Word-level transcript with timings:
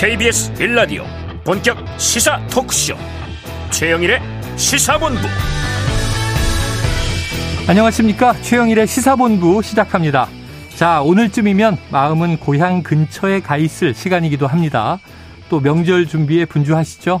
KBS 0.00 0.54
빌라디오 0.54 1.02
본격 1.42 1.76
시사 1.98 2.40
토크쇼. 2.46 2.94
최영일의 3.72 4.20
시사본부. 4.54 5.18
안녕하십니까? 7.66 8.32
최영일의 8.34 8.86
시사본부 8.86 9.60
시작합니다. 9.60 10.28
자 10.76 11.02
오늘쯤이면 11.02 11.78
마음은 11.90 12.38
고향 12.38 12.84
근처에 12.84 13.40
가 13.40 13.56
있을 13.56 13.92
시간이기도 13.92 14.46
합니다. 14.46 15.00
또 15.48 15.58
명절 15.58 16.06
준비에 16.06 16.44
분주하시죠? 16.44 17.20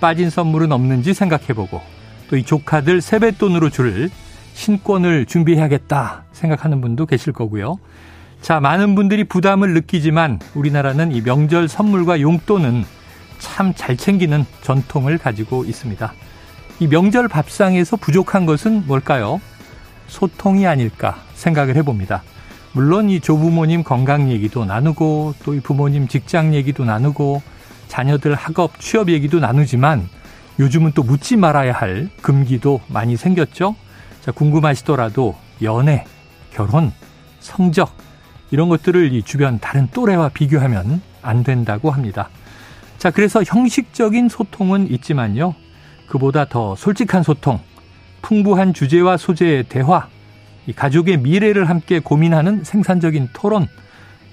빠진 0.00 0.28
선물은 0.28 0.72
없는지 0.72 1.14
생각해보고 1.14 1.80
또 2.28 2.36
이 2.36 2.42
조카들 2.42 3.02
세뱃돈으로 3.02 3.70
줄 3.70 4.10
신권을 4.54 5.26
준비해야겠다 5.26 6.24
생각하는 6.32 6.80
분도 6.80 7.06
계실 7.06 7.32
거고요 7.32 7.78
자, 8.40 8.60
많은 8.60 8.94
분들이 8.94 9.24
부담을 9.24 9.74
느끼지만 9.74 10.38
우리나라는 10.54 11.12
이 11.12 11.20
명절 11.20 11.68
선물과 11.68 12.20
용돈은 12.20 12.84
참 13.38 13.74
잘 13.74 13.96
챙기는 13.96 14.44
전통을 14.62 15.18
가지고 15.18 15.64
있습니다. 15.64 16.12
이 16.80 16.86
명절 16.86 17.28
밥상에서 17.28 17.96
부족한 17.96 18.46
것은 18.46 18.86
뭘까요? 18.86 19.40
소통이 20.06 20.66
아닐까 20.66 21.16
생각을 21.34 21.76
해봅니다. 21.76 22.22
물론 22.72 23.08
이 23.10 23.20
조부모님 23.20 23.82
건강 23.82 24.30
얘기도 24.30 24.64
나누고 24.64 25.34
또 25.44 25.54
이 25.54 25.60
부모님 25.60 26.06
직장 26.08 26.54
얘기도 26.54 26.84
나누고 26.84 27.42
자녀들 27.88 28.34
학업, 28.34 28.78
취업 28.80 29.08
얘기도 29.10 29.40
나누지만 29.40 30.08
요즘은 30.58 30.92
또 30.94 31.02
묻지 31.02 31.36
말아야 31.36 31.72
할 31.72 32.08
금기도 32.22 32.80
많이 32.88 33.16
생겼죠? 33.16 33.74
자, 34.22 34.32
궁금하시더라도 34.32 35.36
연애, 35.62 36.04
결혼, 36.52 36.92
성적, 37.40 37.90
이런 38.50 38.68
것들을 38.68 39.12
이 39.12 39.22
주변 39.22 39.58
다른 39.58 39.88
또래와 39.92 40.30
비교하면 40.30 41.00
안 41.22 41.42
된다고 41.42 41.90
합니다. 41.90 42.28
자, 42.98 43.10
그래서 43.10 43.42
형식적인 43.42 44.28
소통은 44.28 44.90
있지만요. 44.90 45.54
그보다 46.06 46.44
더 46.44 46.76
솔직한 46.76 47.22
소통, 47.22 47.60
풍부한 48.22 48.72
주제와 48.72 49.16
소재의 49.16 49.64
대화, 49.68 50.08
이 50.66 50.72
가족의 50.72 51.18
미래를 51.18 51.68
함께 51.68 51.98
고민하는 51.98 52.64
생산적인 52.64 53.30
토론, 53.32 53.68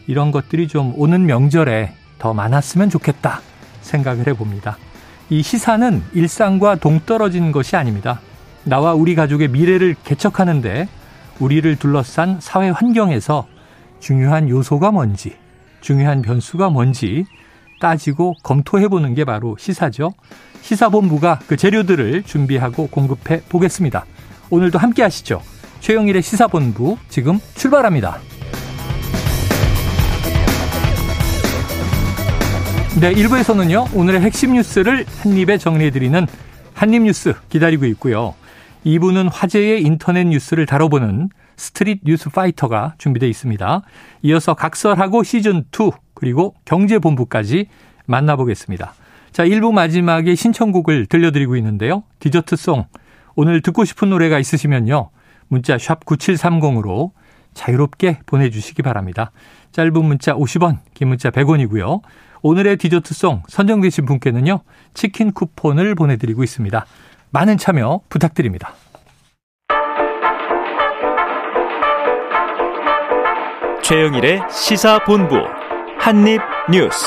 이런 0.08 0.32
것들이 0.32 0.68
좀 0.68 0.94
오는 0.96 1.26
명절에 1.26 1.94
더 2.20 2.34
많았으면 2.34 2.90
좋겠다 2.90 3.42
생각을 3.82 4.28
해봅니다. 4.28 4.78
이 5.30 5.42
시사는 5.42 6.04
일상과 6.14 6.76
동떨어진 6.76 7.52
것이 7.52 7.76
아닙니다. 7.76 8.20
나와 8.64 8.94
우리 8.94 9.16
가족의 9.16 9.50
미래를 9.50 9.96
개척하는데 10.04 10.88
우리를 11.40 11.76
둘러싼 11.78 12.40
사회 12.40 12.70
환경에서 12.70 13.48
중요한 14.04 14.50
요소가 14.50 14.92
뭔지, 14.92 15.34
중요한 15.80 16.22
변수가 16.22 16.70
뭔지 16.72 17.24
따지고 17.80 18.34
검토해 18.44 18.90
보는 18.90 19.14
게 19.14 19.24
바로 19.24 19.56
시사죠. 19.58 20.14
시사본부가 20.62 21.40
그 21.48 21.56
재료들을 21.56 22.24
준비하고 22.24 22.88
공급해 22.88 23.40
보겠습니다. 23.48 24.06
오늘도 24.50 24.78
함께 24.78 25.04
하시죠. 25.04 25.42
최영일의 25.80 26.22
시사본부 26.22 26.98
지금 27.08 27.40
출발합니다. 27.56 28.18
네, 33.00 33.14
1부에서는요, 33.14 33.96
오늘의 33.96 34.20
핵심 34.20 34.52
뉴스를 34.52 35.06
한입에 35.22 35.58
정리해드리는 35.58 36.28
한입뉴스 36.74 37.36
기다리고 37.48 37.86
있고요. 37.86 38.36
2부는 38.86 39.30
화제의 39.32 39.82
인터넷 39.82 40.26
뉴스를 40.26 40.66
다뤄보는 40.66 41.30
스트릿 41.58 42.02
뉴스 42.04 42.30
파이터가 42.30 42.96
준비되어 42.98 43.30
있습니다. 43.30 43.82
이어서 44.24 44.54
각설하고 44.54 45.24
시즌 45.24 45.66
2 45.72 45.92
그리고 46.14 46.56
경제본부까지 46.66 47.68
만나보겠습니다. 48.06 48.94
자, 49.32 49.46
1부 49.46 49.74
마지막에 49.74 50.36
신청곡을 50.36 51.08
들려드리고 51.08 51.56
있는데요. 51.58 52.04
디저트송. 52.20 52.86
오늘 53.36 53.62
듣고 53.62 53.84
싶은 53.84 54.10
노래가 54.10 54.40
있으시면요. 54.40 55.10
문자 55.48 55.78
샵 55.78 56.06
9730으로 56.06 57.12
자유롭게 57.54 58.20
보내주시기 58.26 58.82
바랍니다. 58.82 59.32
짧은 59.72 59.94
문자 60.06 60.34
50원, 60.34 60.80
긴 60.94 61.10
문자 61.10 61.32
100원이고요. 61.32 62.02
오늘의 62.42 62.78
디저트송 62.78 63.44
선정되신 63.48 64.06
분께는요. 64.06 64.62
치킨 64.94 65.32
쿠폰을 65.32 65.96
보내드리고 65.96 66.44
있습니다. 66.44 66.86
많은 67.32 67.58
참여 67.58 68.02
부탁드립니다. 68.10 68.74
최영일의 73.84 74.42
시사본부 74.50 75.36
한입뉴스. 76.00 77.06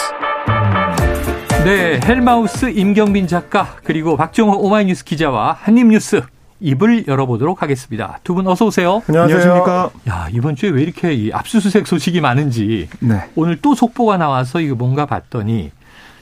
네, 1.65 1.99
헬마우스 2.05 2.71
임경빈 2.71 3.27
작가 3.27 3.77
그리고 3.83 4.17
박정호 4.17 4.59
오마이뉴스 4.59 5.05
기자와 5.05 5.53
한입뉴스 5.61 6.23
입을 6.61 7.07
열어보도록 7.09 7.63
하겠습니다. 7.63 8.19
두 8.25 8.35
분 8.35 8.47
어서 8.47 8.67
오세요. 8.67 9.03
안녕하십니까. 9.09 9.91
야 10.09 10.29
이번 10.33 10.55
주에 10.55 10.69
왜 10.71 10.83
이렇게 10.83 11.13
이 11.15 11.33
압수수색 11.33 11.87
소식이 11.87 12.21
많은지 12.21 12.89
네. 13.01 13.23
오늘 13.35 13.61
또 13.63 13.75
속보가 13.75 14.19
나와서 14.19 14.61
이거 14.61 14.75
뭔가 14.75 15.07
봤더니 15.07 15.73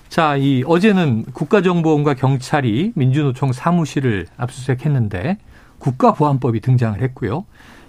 자, 0.08 0.36
이 0.36 0.62
어제는 0.64 1.24
국가정보원과 1.32 2.14
경찰이 2.14 2.92
민주노총 2.94 3.52
사무실을 3.52 4.26
압수수색했는데 4.36 5.38
국가보안법이 5.78 6.60
등장을 6.60 7.00
했고요. 7.02 7.44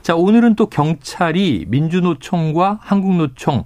자, 0.06 0.16
오늘은 0.16 0.54
또 0.54 0.68
경찰이 0.68 1.66
민주노총과 1.68 2.78
한국노총 2.80 3.64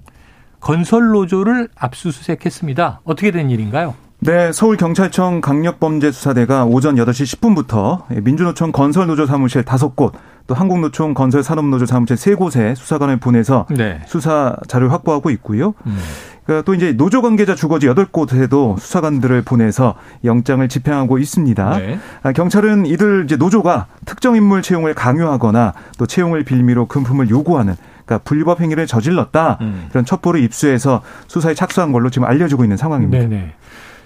건설노조를 0.60 1.68
압수수색했습니다. 1.76 3.02
어떻게 3.04 3.30
된 3.30 3.50
일인가요? 3.50 3.94
네, 4.20 4.50
서울경찰청 4.50 5.42
강력범죄수사대가 5.42 6.64
오전 6.64 6.94
8시 6.94 7.38
10분부터 7.38 8.22
민주노총 8.22 8.72
건설노조 8.72 9.26
사무실 9.26 9.64
5곳, 9.64 10.12
또 10.46 10.54
한국노총 10.54 11.12
건설산업노조 11.12 11.84
사무실 11.84 12.16
3곳에 12.16 12.74
수사관을 12.74 13.18
보내서 13.18 13.66
네. 13.68 14.00
수사 14.06 14.56
자료를 14.66 14.94
확보하고 14.94 15.28
있고요. 15.28 15.74
음. 15.84 15.98
그러니까 16.44 16.64
또 16.64 16.74
이제 16.74 16.92
노조 16.92 17.22
관계자 17.22 17.54
주거지 17.54 17.86
8곳에도 17.86 18.78
수사관들을 18.78 19.42
보내서 19.42 19.94
영장을 20.24 20.66
집행하고 20.68 21.18
있습니다. 21.18 21.78
네. 21.78 21.98
아, 22.22 22.32
경찰은 22.32 22.86
이들 22.86 23.24
이제 23.24 23.36
노조가 23.36 23.86
특정 24.04 24.36
인물 24.36 24.62
채용을 24.62 24.94
강요하거나 24.94 25.74
또 25.98 26.06
채용을 26.06 26.44
빌미로 26.44 26.86
금품을 26.86 27.30
요구하는 27.30 27.76
그러니까 28.04 28.18
불법 28.24 28.60
행위를 28.60 28.86
저질렀다 28.86 29.58
음. 29.60 29.86
이런 29.90 30.04
첩보를 30.04 30.42
입수해서 30.42 31.02
수사에 31.28 31.54
착수한 31.54 31.92
걸로 31.92 32.10
지금 32.10 32.26
알려지고 32.26 32.64
있는 32.64 32.76
상황입니다. 32.76 33.28
네네. 33.28 33.52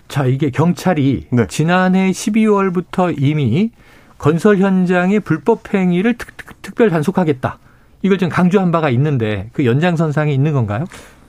자 0.08 0.26
이게 0.26 0.50
경찰이 0.50 1.28
네. 1.30 1.46
지난해 1.48 2.10
12월부터 2.10 3.14
이미 3.18 3.70
건설 4.18 4.58
현장의 4.58 5.20
불법 5.20 5.72
행위를 5.72 6.18
특, 6.18 6.36
특, 6.62 6.74
별 6.74 6.90
단속하겠다. 6.90 7.58
이걸 8.02 8.18
지금 8.18 8.30
강조한 8.30 8.70
바가 8.70 8.90
있는데 8.90 9.48
그 9.52 9.64
연장선상에 9.64 10.32
있는 10.32 10.52
건가요? 10.52 10.84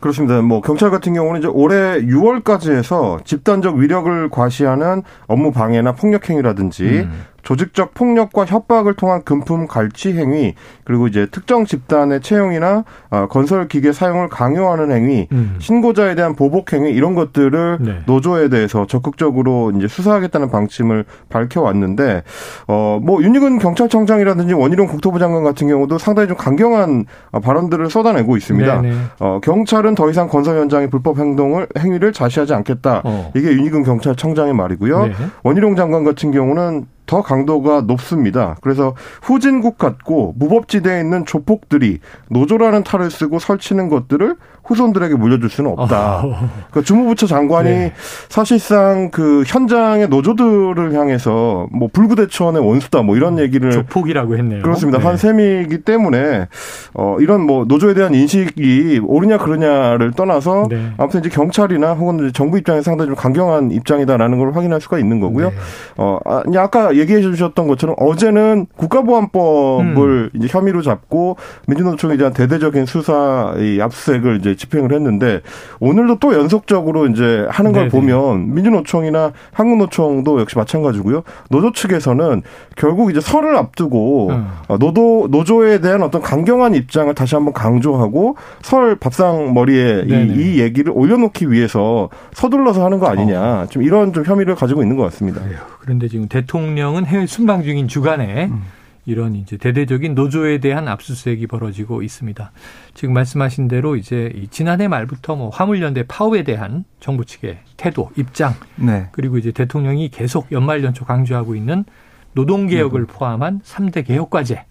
그렇습니다. 0.06 0.40
뭐 0.44 0.62
경찰 0.62 0.92
같은 0.92 1.16
경우는 1.16 1.40
이제 1.40 1.48
올해 1.52 2.00
6월까지 2.00 2.72
해서 2.72 3.18
집단적 3.26 3.78
위력을 3.78 4.30
과시하는 4.30 5.02
업무 5.26 5.52
방해나 5.52 5.94
폭력 5.94 6.30
행위라든지 6.30 6.84
음. 6.84 7.26
조직적 7.46 7.94
폭력과 7.94 8.46
협박을 8.46 8.96
통한 8.96 9.22
금품 9.24 9.68
갈취 9.68 10.14
행위 10.14 10.56
그리고 10.84 11.08
이제 11.08 11.28
특정 11.32 11.64
집단의 11.64 12.22
채용이나 12.22 12.84
어, 13.12 13.28
건설 13.28 13.68
기계 13.68 13.94
사용을 13.94 14.30
강요하는 14.30 14.92
행위, 14.92 15.28
음. 15.32 15.56
신고자에 15.60 16.16
대한 16.16 16.36
보복 16.36 16.74
행위 16.74 16.90
이런 16.90 17.14
것들을 17.14 17.78
네. 17.82 18.00
노조에 18.08 18.50
대해서 18.50 18.88
적극적으로 18.88 19.72
이제 19.78 19.88
수사하겠다는 19.88 20.50
방침을 20.50 21.06
밝혀왔는데 21.30 22.24
어뭐 22.68 23.22
윤희근 23.22 23.60
경찰청장이라든지 23.60 24.54
원희룡 24.56 24.88
국토부 24.88 25.20
장관 25.20 25.44
같은 25.44 25.68
경우도 25.68 26.00
상당히 26.00 26.28
좀 26.28 26.38
강경한 26.38 27.06
발언들을 27.44 27.92
쏟아내고 27.92 28.38
있습니다. 28.38 28.82
네네. 28.82 28.96
네. 28.96 29.02
어 29.20 29.40
경찰은 29.44 29.94
더 29.94 30.10
이상 30.10 30.28
건설 30.28 30.58
현장의 30.58 30.90
불법 30.90 31.20
행동을 31.20 31.68
행위를 31.78 32.12
자시하지 32.12 32.56
않겠다. 32.56 33.04
어. 33.06 33.32
이게 33.36 33.52
윤희근 33.52 33.84
경찰청장의 33.84 34.54
말이고요. 34.56 35.06
네. 35.06 35.14
원희룡 35.44 35.76
장관 35.76 36.04
같은 36.04 36.32
경우는 36.32 36.95
더 37.06 37.22
강도가 37.22 37.82
높습니다. 37.82 38.56
그래서 38.62 38.96
후진국 39.22 39.78
같고 39.78 40.34
무법지대에 40.38 41.02
있는 41.02 41.26
조폭들이 41.26 42.00
노조라는 42.30 42.84
탈을 42.84 43.12
쓰고 43.12 43.40
설치는 43.40 43.90
것들을 43.90 44.36
후손들에게 44.66 45.16
물려줄 45.16 45.50
수는 45.50 45.72
없다. 45.72 46.24
그 46.72 46.84
주무부처 46.84 47.28
장관이 47.28 47.70
네. 47.70 47.94
사실상 48.30 49.12
그 49.12 49.44
현장의 49.46 50.10
노조들을 50.10 50.94
향해서 50.94 51.68
뭐 51.72 51.90
불구대천의 51.92 52.66
원수다 52.66 53.04
뭐 53.04 53.16
이런 53.16 53.40
얘기를 53.40 53.72
조폭이라고 53.72 54.38
했네요. 54.38 54.62
그렇습니다. 54.62 55.00
네. 55.00 55.06
한 55.06 55.18
셈이기 55.18 55.80
때문에 55.80 56.48
어 56.94 57.18
이런 57.20 57.42
뭐 57.42 57.66
노조에 57.66 57.94
대한 57.94 58.14
인식이 58.14 59.02
옳으냐 59.04 59.38
그러냐를 59.38 60.12
떠나서 60.14 60.68
네. 60.70 60.92
아무튼 60.98 61.20
이제 61.20 61.30
경찰이나 61.30 61.94
혹은 61.94 62.32
정부 62.34 62.58
입장에서 62.58 62.84
상당히 62.84 63.10
좀 63.10 63.16
강경한 63.16 63.72
입장이다라는 63.72 64.40
걸 64.40 64.56
확인할 64.56 64.82
수가 64.82 64.98
있는 64.98 65.20
거고요. 65.20 65.50
네. 65.50 65.56
어 65.98 66.20
아, 66.26 66.44
아까 66.58 66.96
얘기해 66.96 67.22
주셨던 67.22 67.68
것처럼 67.68 67.96
어제는 68.00 68.66
국가보안법을 68.76 70.32
음. 70.34 70.40
이제 70.40 70.48
혐의로 70.50 70.82
잡고 70.82 71.38
민주노총에 71.68 72.18
대한 72.18 72.34
대대적인 72.34 72.86
수사 72.86 73.54
의 73.56 73.82
압수색을 73.82 74.40
이제 74.40 74.55
이제 74.56 74.66
집행을 74.66 74.94
했는데 74.94 75.42
오늘도 75.80 76.20
또 76.20 76.34
연속적으로 76.34 77.08
이제 77.08 77.46
하는 77.50 77.72
걸 77.72 77.90
네네. 77.90 77.92
보면 77.92 78.54
민주노총이나 78.56 79.34
한국노총도 79.52 80.40
역시 80.40 80.58
마찬가지고요. 80.58 81.24
노조 81.50 81.72
측에서는 81.72 82.42
결국 82.76 83.12
이제 83.12 83.22
설을 83.22 83.56
앞두고 83.58 84.30
음. 84.30 84.48
노도 84.80 85.28
노조에 85.30 85.80
대한 85.80 86.02
어떤 86.02 86.22
강경한 86.22 86.74
입장을 86.76 87.14
다시 87.14 87.36
한번 87.36 87.54
강조하고 87.54 88.38
설 88.62 88.96
밥상 88.96 89.54
머리에 89.54 90.04
이, 90.08 90.56
이, 90.56 90.62
얘기를 90.62 90.92
올려놓기 90.96 91.52
위해서 91.52 92.10
서둘러서 92.34 92.84
하는 92.84 93.00
거 93.00 93.08
아니냐. 93.08 93.64
어. 93.64 93.66
좀 93.70 93.84
이런 93.84 94.14
좀 94.14 94.24
혐의를 94.26 94.56
가지고 94.56 94.82
있는 94.82 94.96
것 94.96 95.04
같습니다. 95.04 95.42
그런데 95.80 96.08
지금 96.08 96.28
대통령은 96.28 97.06
해외 97.06 97.26
순방 97.26 97.64
중인 97.64 97.88
주간에 97.88 98.46
음. 98.46 98.64
이런 99.06 99.36
이제 99.36 99.58
대대적인 99.58 100.16
노조에 100.16 100.58
대한 100.58 100.88
압수수색이 100.88 101.48
벌어지고 101.48 102.02
있습니다. 102.02 102.52
지금 102.94 103.14
말씀하신 103.14 103.68
대로 103.68 103.96
이제 103.96 104.34
지난해 104.50 104.88
말부터 104.88 105.36
뭐 105.36 105.50
화물연대 105.50 106.06
파업에 106.08 106.44
대한 106.44 106.86
정부 107.00 107.26
측의 107.26 107.60
태도, 107.78 108.10
입장, 108.16 108.54
네. 108.76 109.08
그리고 109.12 109.38
이제 109.38 109.52
대통령이 109.52 110.10
계속 110.10 110.52
연말 110.52 110.84
연초 110.84 111.06
강조하고 111.06 111.56
있는 111.56 111.86
노동개혁을 112.34 113.02
음. 113.02 113.08
포함한 113.08 113.62
3대 113.62 114.06
개혁과제 114.06 114.66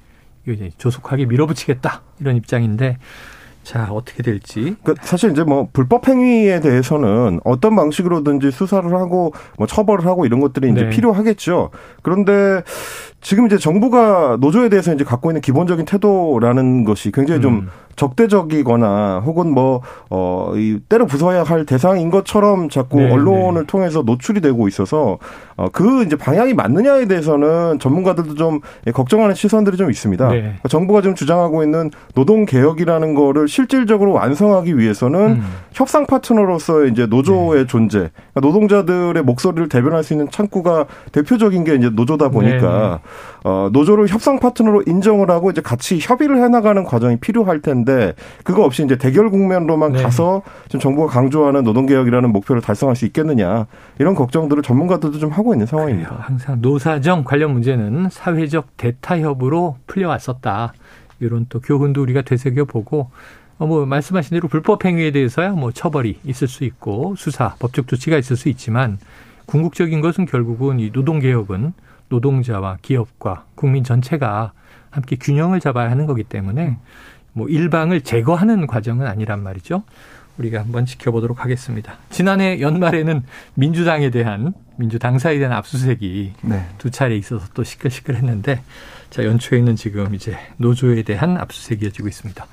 이거 0.44 0.52
이제 0.52 0.70
조속하게 0.76 1.26
밀어붙이겠다 1.26 2.02
이런 2.20 2.36
입장인데 2.36 2.98
자, 3.64 3.88
어떻게 3.90 4.22
될지. 4.22 4.76
그 4.84 4.94
사실 5.00 5.30
이제 5.30 5.42
뭐 5.42 5.68
불법 5.72 6.06
행위에 6.06 6.60
대해서는 6.60 7.40
어떤 7.44 7.74
방식으로든지 7.74 8.50
수사를 8.50 8.92
하고 8.92 9.32
뭐 9.56 9.66
처벌을 9.66 10.06
하고 10.06 10.26
이런 10.26 10.40
것들이 10.40 10.70
이제 10.70 10.82
네. 10.82 10.90
필요하겠죠. 10.90 11.70
그런데 12.02 12.62
지금 13.24 13.46
이제 13.46 13.56
정부가 13.56 14.36
노조에 14.38 14.68
대해서 14.68 14.92
이제 14.92 15.02
갖고 15.02 15.30
있는 15.30 15.40
기본적인 15.40 15.86
태도라는 15.86 16.84
것이 16.84 17.10
굉장히 17.10 17.40
좀 17.40 17.54
음. 17.54 17.68
적대적이거나 17.96 19.22
혹은 19.24 19.52
뭐, 19.52 19.80
어, 20.10 20.52
이 20.56 20.78
때려 20.88 21.06
부숴야 21.06 21.44
할 21.44 21.64
대상인 21.64 22.10
것처럼 22.10 22.68
자꾸 22.68 22.98
네, 22.98 23.10
언론을 23.10 23.62
네. 23.62 23.66
통해서 23.66 24.02
노출이 24.02 24.40
되고 24.40 24.68
있어서 24.68 25.18
어, 25.56 25.68
그 25.72 26.02
이제 26.02 26.16
방향이 26.16 26.54
맞느냐에 26.54 27.06
대해서는 27.06 27.78
전문가들도 27.78 28.34
좀 28.34 28.60
걱정하는 28.92 29.34
시선들이 29.34 29.76
좀 29.76 29.90
있습니다. 29.90 30.28
네. 30.28 30.40
그러니까 30.40 30.68
정부가 30.68 31.00
지금 31.00 31.14
주장하고 31.14 31.62
있는 31.62 31.90
노동 32.14 32.44
개혁이라는 32.44 33.14
거를 33.14 33.48
실질적으로 33.48 34.12
완성하기 34.12 34.76
위해서는 34.76 35.20
음. 35.20 35.44
협상 35.72 36.06
파트너로서의 36.06 36.90
이제 36.90 37.06
노조의 37.06 37.62
네. 37.62 37.66
존재, 37.66 37.98
그러니까 37.98 38.40
노동자들의 38.40 39.22
목소리를 39.22 39.68
대변할 39.68 40.02
수 40.02 40.12
있는 40.12 40.28
창구가 40.30 40.86
대표적인 41.12 41.64
게 41.64 41.74
이제 41.76 41.90
노조다 41.90 42.28
보니까 42.28 43.00
네, 43.02 43.08
어, 43.44 43.68
노조를 43.72 44.08
협상 44.08 44.38
파트너로 44.38 44.84
인정을 44.86 45.30
하고 45.30 45.50
이제 45.50 45.60
같이 45.60 45.98
협의를 46.00 46.42
해나가는 46.42 46.82
과정이 46.84 47.16
필요할 47.16 47.60
텐데 47.60 48.14
그거 48.42 48.64
없이 48.64 48.84
이제 48.84 48.96
대결 48.96 49.30
국면으로만 49.30 49.92
네. 49.92 50.02
가서 50.02 50.42
지금 50.66 50.80
정부가 50.80 51.12
강조하는 51.12 51.64
노동개혁이라는 51.64 52.30
목표를 52.32 52.62
달성할 52.62 52.96
수 52.96 53.04
있겠느냐 53.06 53.66
이런 53.98 54.14
걱정들을 54.14 54.62
전문가들도 54.62 55.18
좀 55.18 55.30
하고 55.30 55.54
있는 55.54 55.66
상황입니다. 55.66 56.08
그래요. 56.08 56.22
항상 56.22 56.58
노사정 56.60 57.24
관련 57.24 57.52
문제는 57.52 58.08
사회적 58.10 58.76
대타협으로 58.76 59.76
풀려왔었다. 59.86 60.72
이런 61.20 61.46
또 61.48 61.60
교훈도 61.60 62.02
우리가 62.02 62.22
되새겨 62.22 62.64
보고 62.64 63.10
어, 63.58 63.66
뭐 63.66 63.86
말씀하신 63.86 64.36
대로 64.36 64.48
불법 64.48 64.84
행위에 64.84 65.10
대해서야 65.10 65.50
뭐 65.50 65.72
처벌이 65.72 66.18
있을 66.24 66.48
수 66.48 66.64
있고 66.64 67.14
수사 67.16 67.54
법적 67.58 67.86
조치가 67.86 68.18
있을 68.18 68.36
수 68.36 68.48
있지만 68.48 68.98
궁극적인 69.46 70.00
것은 70.00 70.26
결국은 70.26 70.80
이 70.80 70.90
노동 70.90 71.20
개혁은 71.20 71.72
노동자와 72.08 72.78
기업과 72.82 73.44
국민 73.54 73.84
전체가 73.84 74.52
함께 74.90 75.16
균형을 75.16 75.60
잡아야 75.60 75.90
하는 75.90 76.06
거기 76.06 76.22
때문에 76.22 76.78
뭐 77.32 77.48
일방을 77.48 78.02
제거하는 78.02 78.66
과정은 78.66 79.06
아니란 79.06 79.42
말이죠. 79.42 79.82
우리가 80.38 80.60
한번 80.60 80.84
지켜보도록 80.84 81.44
하겠습니다. 81.44 81.96
지난해 82.10 82.60
연말에는 82.60 83.22
민주당에 83.54 84.10
대한 84.10 84.52
민주당사에 84.76 85.38
대한 85.38 85.52
압수수색이 85.52 86.32
네. 86.42 86.66
두 86.78 86.90
차례 86.90 87.16
있어서 87.16 87.46
또 87.54 87.62
시끌시끌했는데 87.62 88.60
자 89.10 89.24
연초에는 89.24 89.76
지금 89.76 90.14
이제 90.14 90.36
노조에 90.56 91.02
대한 91.02 91.36
압수수색이 91.36 91.84
이어지고 91.84 92.08
있습니다. 92.08 92.46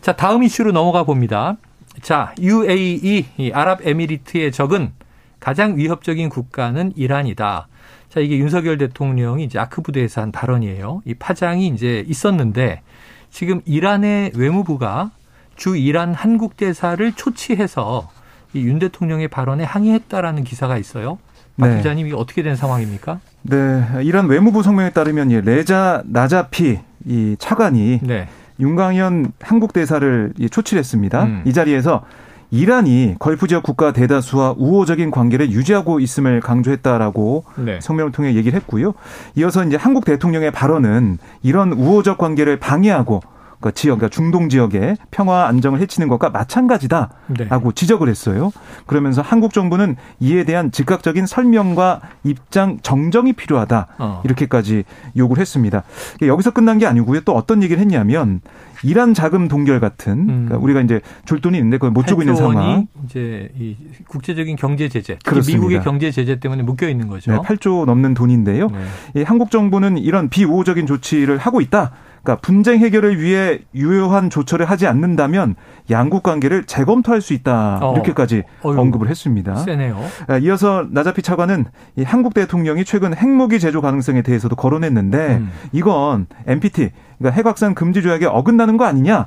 자 0.00 0.16
다음 0.16 0.42
이슈로 0.42 0.72
넘어가 0.72 1.04
봅니다. 1.04 1.56
자 2.00 2.34
UAE 2.38 3.26
이 3.36 3.50
아랍에미리트의 3.52 4.52
적은 4.52 4.92
가장 5.40 5.76
위협적인 5.76 6.30
국가는 6.30 6.92
이란이다. 6.96 7.68
자, 8.08 8.20
이게 8.20 8.38
윤석열 8.38 8.78
대통령이 8.78 9.44
이제 9.44 9.58
아크 9.58 9.82
부대에서 9.82 10.22
한 10.22 10.32
발언이에요. 10.32 11.02
이 11.04 11.14
파장이 11.14 11.66
이제 11.68 12.04
있었는데 12.08 12.82
지금 13.30 13.60
이란의 13.66 14.32
외무부가 14.34 15.10
주 15.56 15.76
이란 15.76 16.14
한국 16.14 16.56
대사를 16.56 17.12
초치해서 17.12 18.08
이 18.54 18.64
윤 18.64 18.78
대통령의 18.78 19.28
발언에 19.28 19.64
항의했다라는 19.64 20.44
기사가 20.44 20.78
있어요. 20.78 21.18
박 21.58 21.68
네. 21.68 21.76
기자님 21.78 22.06
이 22.06 22.12
어떻게 22.12 22.42
된 22.42 22.56
상황입니까? 22.56 23.20
네, 23.42 23.84
이란 24.02 24.26
외무부 24.26 24.62
성명에 24.62 24.90
따르면 24.90 25.28
레자 25.44 26.02
나자피 26.06 26.78
이 27.04 27.36
차관이 27.38 28.00
네. 28.02 28.28
윤강현 28.60 29.32
한국 29.40 29.72
대사를 29.72 30.32
초치했습니다. 30.50 31.24
음. 31.24 31.42
이 31.44 31.52
자리에서 31.52 32.04
이란이 32.50 33.16
걸프 33.18 33.46
지역 33.46 33.62
국가 33.62 33.92
대다수와 33.92 34.54
우호적인 34.56 35.10
관계를 35.10 35.50
유지하고 35.50 36.00
있음을 36.00 36.40
강조했다라고 36.40 37.44
네. 37.56 37.80
성명을 37.80 38.12
통해 38.12 38.34
얘기를 38.34 38.58
했고요. 38.58 38.94
이어서 39.36 39.64
이제 39.64 39.76
한국 39.76 40.04
대통령의 40.04 40.50
발언은 40.50 41.18
이런 41.42 41.72
우호적 41.72 42.18
관계를 42.18 42.58
방해하고 42.58 43.20
그러니까 43.60 43.70
지역, 43.72 43.96
그러니까 43.96 44.14
중동 44.14 44.48
지역의 44.48 44.96
평화 45.10 45.46
안정을 45.48 45.80
해치는 45.80 46.08
것과 46.08 46.30
마찬가지다라고 46.30 47.72
네. 47.72 47.74
지적을 47.74 48.08
했어요. 48.08 48.52
그러면서 48.86 49.20
한국 49.22 49.52
정부는 49.52 49.96
이에 50.20 50.44
대한 50.44 50.70
즉각적인 50.70 51.26
설명과 51.26 52.00
입장 52.24 52.78
정정이 52.82 53.32
필요하다 53.32 53.86
어. 53.98 54.22
이렇게까지 54.24 54.84
요구를 55.16 55.40
했습니다. 55.40 55.82
여기서 56.22 56.52
끝난 56.52 56.78
게 56.78 56.86
아니고요. 56.86 57.20
또 57.22 57.34
어떤 57.34 57.62
얘기를 57.62 57.80
했냐면 57.80 58.40
이란 58.84 59.12
자금 59.12 59.48
동결 59.48 59.80
같은 59.80 60.12
음. 60.12 60.26
그러니까 60.26 60.58
우리가 60.58 60.80
이제 60.80 61.00
줄 61.24 61.40
돈이 61.40 61.56
있는데 61.58 61.78
그걸 61.78 61.90
못 61.90 62.06
주고 62.06 62.22
있는 62.22 62.36
상황. 62.36 62.86
이제 63.04 63.50
이 63.58 63.76
국제적인 64.06 64.56
경제 64.56 64.88
제재, 64.88 65.18
미국의 65.48 65.82
경제 65.82 66.10
제재 66.10 66.38
때문에 66.38 66.62
묶여 66.62 66.88
있는 66.88 67.08
거죠. 67.08 67.32
네, 67.32 67.38
8조 67.38 67.86
넘는 67.86 68.14
돈인데요. 68.14 68.68
네. 69.14 69.22
한국 69.24 69.50
정부는 69.50 69.98
이런 69.98 70.28
비우호적인 70.28 70.86
조치를 70.86 71.38
하고 71.38 71.60
있다. 71.60 71.92
그러니까 72.22 72.40
분쟁 72.40 72.80
해결을 72.80 73.20
위해 73.20 73.60
유효한 73.74 74.30
조처를 74.30 74.66
하지 74.66 74.86
않는다면 74.86 75.54
양국 75.90 76.22
관계를 76.22 76.64
재검토할 76.64 77.20
수 77.20 77.32
있다 77.32 77.78
어. 77.82 77.92
이렇게까지 77.94 78.44
어휴, 78.62 78.78
언급을 78.78 79.08
했습니다. 79.08 79.56
세네요. 79.56 79.98
아, 80.26 80.38
이어서 80.38 80.86
나자피 80.90 81.22
차관은 81.22 81.66
이 81.96 82.02
한국 82.02 82.34
대통령이 82.34 82.84
최근 82.84 83.14
핵무기 83.16 83.60
제조 83.60 83.80
가능성에 83.80 84.22
대해서도 84.22 84.56
거론했는데 84.56 85.36
음. 85.36 85.50
이건 85.72 86.26
NPT 86.46 86.90
그러니까 87.18 87.36
핵확산 87.36 87.74
금지 87.74 88.02
조약에 88.02 88.26
어긋나는 88.26 88.76
거 88.76 88.84
아니냐 88.84 89.26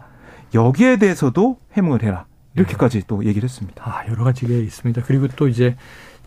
여기에 0.54 0.98
대해서도 0.98 1.58
해명을 1.74 2.04
해라 2.04 2.26
이렇게까지 2.56 3.00
네. 3.00 3.04
또 3.08 3.24
얘기를 3.26 3.48
했습니다. 3.48 3.84
아 3.86 4.06
여러 4.10 4.26
가지가 4.26 4.52
있습니다. 4.52 5.04
그리고 5.06 5.28
또 5.30 5.48
이제 5.48 5.76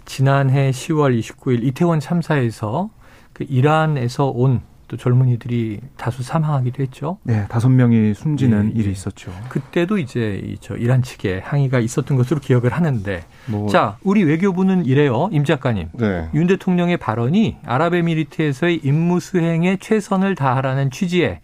지난해 0.06 0.70
10월 0.70 1.18
29일 1.18 1.62
이태원 1.64 2.00
참사에서 2.00 2.90
그 3.32 3.44
이란에서 3.48 4.26
온 4.26 4.62
또 4.94 4.96
젊은이들이 4.96 5.80
다수 5.96 6.22
사망하기도 6.22 6.82
했죠. 6.82 7.18
네, 7.24 7.46
다섯 7.48 7.68
명이 7.68 8.14
숨지는 8.14 8.68
네, 8.68 8.80
일이 8.80 8.92
있었죠. 8.92 9.32
그때도 9.48 9.98
이제 9.98 10.54
저 10.60 10.76
이란 10.76 11.02
측에 11.02 11.40
항의가 11.40 11.80
있었던 11.80 12.16
것으로 12.16 12.38
기억을 12.40 12.72
하는데, 12.72 13.24
뭐. 13.46 13.68
자, 13.68 13.98
우리 14.04 14.22
외교부는 14.22 14.86
이래요, 14.86 15.28
임 15.32 15.44
작가님. 15.44 15.88
네. 15.94 16.28
윤 16.34 16.46
대통령의 16.46 16.96
발언이 16.96 17.56
아랍에미리트에서의 17.64 18.80
임무 18.84 19.18
수행에 19.18 19.78
최선을 19.80 20.36
다하라는 20.36 20.90
취지의 20.90 21.40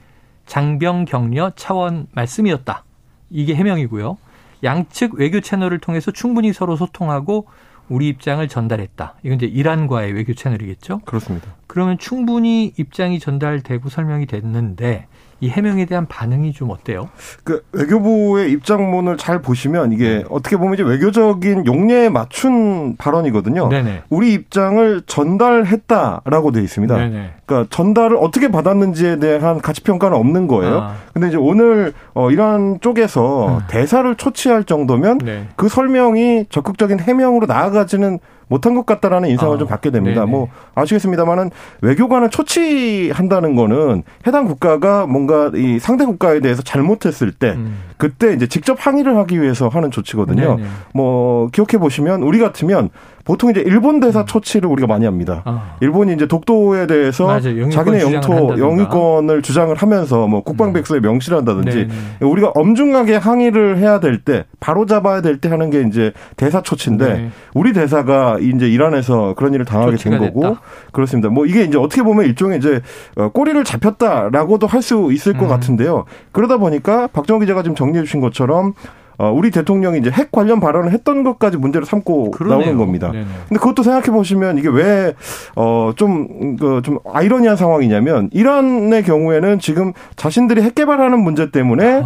장병 0.47 1.07
격려 1.07 1.53
차원 1.57 2.07
말씀이었다. 2.13 2.85
이게 3.31 3.55
해명이고요. 3.55 4.17
양측 4.63 5.15
외교 5.15 5.41
채널을 5.41 5.79
통해서 5.79 6.11
충분히 6.11 6.53
서로 6.53 6.77
소통하고 6.77 7.47
우리 7.89 8.09
입장을 8.09 8.47
전달했다. 8.47 9.15
이건 9.25 9.37
이제 9.37 9.47
이란과의 9.47 10.13
외교 10.13 10.35
채널이겠죠? 10.35 11.01
그렇습니다. 11.01 11.49
그러면 11.71 11.99
충분히 11.99 12.73
입장이 12.79 13.21
전달되고 13.21 13.91
설명이 13.91 14.27
됐는데 14.27 15.07
이 15.41 15.49
해명에 15.49 15.87
대한 15.87 16.07
반응이 16.07 16.53
좀 16.53 16.71
어때요? 16.71 17.09
그 17.45 17.65
외교부의 17.73 18.53
입장문을 18.53 19.17
잘 19.17 19.41
보시면 19.41 19.93
이게 19.93 20.19
네. 20.19 20.25
어떻게 20.29 20.57
보면 20.57 20.75
이제 20.75 20.83
외교적인 20.83 21.67
용례에 21.67 22.11
맞춘 22.11 22.97
발언이거든요. 22.97 23.69
네네. 23.69 24.03
우리 24.11 24.35
입장을 24.35 25.03
전달했다라고 25.07 26.53
돼 26.53 26.63
있습니다. 26.63 26.95
네네. 26.95 27.31
그러니까 27.47 27.69
전달을 27.75 28.17
어떻게 28.19 28.51
받았는지에 28.51 29.19
대한 29.19 29.61
가치 29.61 29.83
평가는 29.83 30.17
없는 30.17 30.47
거예요. 30.47 30.81
아. 30.81 30.95
근데 31.15 31.29
이제 31.29 31.37
오늘 31.39 31.95
어 32.13 32.31
이란 32.31 32.79
쪽에서 32.81 33.57
음. 33.57 33.61
대사를 33.69 34.15
초치할 34.15 34.65
정도면 34.65 35.19
네. 35.19 35.49
그 35.57 35.69
설명이 35.69 36.47
적극적인 36.51 37.01
해명으로 37.01 37.47
나아가지는 37.47 38.19
못한 38.51 38.75
것 38.75 38.85
같다라는 38.85 39.29
인상을 39.29 39.55
아, 39.55 39.59
좀 39.59 39.69
받게 39.69 39.91
됩니다. 39.91 40.23
네네. 40.23 40.31
뭐 40.31 40.49
아시겠습니다만은 40.75 41.51
외교관을 41.83 42.31
초치한다는 42.31 43.55
거는 43.55 44.03
해당 44.27 44.45
국가가 44.47 45.07
뭔가 45.07 45.30
이 45.55 45.79
상대 45.79 46.05
국가에 46.05 46.41
대해서 46.41 46.63
잘못했을 46.63 47.33
때 47.33 47.51
음. 47.51 47.79
그때 47.97 48.33
이제 48.33 48.47
직접 48.47 48.77
항의를 48.79 49.17
하기 49.19 49.41
위해서 49.41 49.69
하는 49.69 49.91
조치거든요. 49.91 50.57
네네. 50.57 50.69
뭐 50.95 51.49
기억해 51.49 51.79
보시면 51.79 52.23
우리 52.23 52.39
같으면 52.39 52.91
보통 53.31 53.49
이제 53.51 53.61
일본 53.61 54.01
대사 54.01 54.25
초치를 54.25 54.69
우리가 54.69 54.89
많이 54.89 55.05
합니다. 55.05 55.43
아. 55.45 55.77
일본이 55.81 56.13
이제 56.15 56.27
독도에 56.27 56.89
대해서 56.89 57.39
자기네 57.39 58.01
영토 58.01 58.59
영유권을 58.59 59.43
주장을 59.43 59.73
하면서 59.73 60.27
뭐 60.27 60.43
국방백서에 60.43 60.99
명시를 60.99 61.39
한다든지 61.39 61.87
네네. 61.87 62.29
우리가 62.29 62.51
엄중하게 62.57 63.15
항의를 63.15 63.79
해야 63.79 64.01
될 64.01 64.19
때 64.25 64.47
바로 64.59 64.85
잡아야 64.85 65.21
될 65.23 65.39
때 65.41 65.49
하는 65.49 65.71
게 65.71 65.83
이제 65.83 66.13
대사 66.37 66.61
초치인데 66.61 67.15
네. 67.15 67.31
우리 67.55 67.73
대사가 67.73 68.37
이제 68.41 68.69
이란에서 68.69 69.35
그런 69.37 69.55
일을 69.55 69.65
당하게 69.65 69.97
된 69.97 70.19
거고 70.19 70.41
됐다. 70.43 70.61
그렇습니다. 70.91 71.29
뭐 71.29 71.47
이게 71.47 71.63
이제 71.63 71.79
어떻게 71.79 72.03
보면 72.03 72.27
일종의 72.27 72.59
이제 72.59 72.81
어, 73.17 73.29
꼬리를 73.29 73.63
잡혔다라고도 73.63 74.67
할 74.67 74.81
수 74.83 75.11
있을 75.13 75.35
것 75.35 75.43
음. 75.45 75.49
같은데요. 75.49 76.05
그러다 76.33 76.57
보니까 76.57 77.07
박정호 77.09 77.39
기자가 77.41 77.63
지금 77.63 77.77
정리해 77.77 78.03
주신 78.03 78.21
것처럼 78.23 78.73
어, 79.21 79.31
우리 79.31 79.51
대통령이 79.51 79.99
이제 79.99 80.11
핵 80.11 80.33
관련 80.33 80.61
발언을 80.61 80.93
했던 80.93 81.25
것까지 81.25 81.59
문제를 81.59 81.85
삼고 81.87 82.31
그러네요. 82.31 82.59
나오는 82.59 82.79
겁니다. 82.79 83.13
네네. 83.13 83.27
근데 83.49 83.61
그것도 83.61 83.83
생각해 83.83 84.07
보시면 84.07 84.57
이게 84.57 84.71
왜, 84.71 85.13
어, 85.57 85.93
좀, 85.95 86.57
그, 86.57 86.81
좀 86.83 86.99
아이러니한 87.13 87.55
상황이냐면 87.55 88.31
이란의 88.33 89.03
경우에는 89.03 89.59
지금 89.59 89.93
자신들이 90.17 90.63
핵 90.63 90.75
개발하는 90.75 91.21
문제 91.23 91.51
때문에 91.51 92.03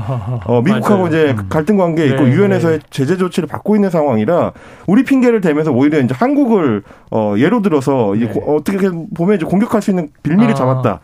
어, 0.47 0.61
미국하고 0.63 1.07
이제 1.07 1.37
음. 1.39 1.47
갈등 1.49 1.77
관계에 1.77 2.07
있고 2.07 2.25
네, 2.25 2.33
유엔에서의 2.33 2.79
네. 2.81 2.87
제재 2.91 3.17
조치를 3.17 3.47
받고 3.47 3.77
있는 3.77 3.91
상황이라 3.91 4.51
우리 4.89 5.05
핑계를 5.05 5.41
대면서 5.41 5.71
오히려 5.71 6.01
이제 6.01 6.13
한국을 6.19 6.83
어, 7.13 7.35
예로 7.39 7.63
들어서 7.63 8.13
네. 8.19 8.29
어떻게 8.45 8.91
보면 9.17 9.37
이제 9.37 9.47
공격할 9.47 9.83
수 9.83 9.93
있는 9.93 10.09
빌미를 10.25 10.51
아. 10.51 10.55
잡았다. 10.55 11.01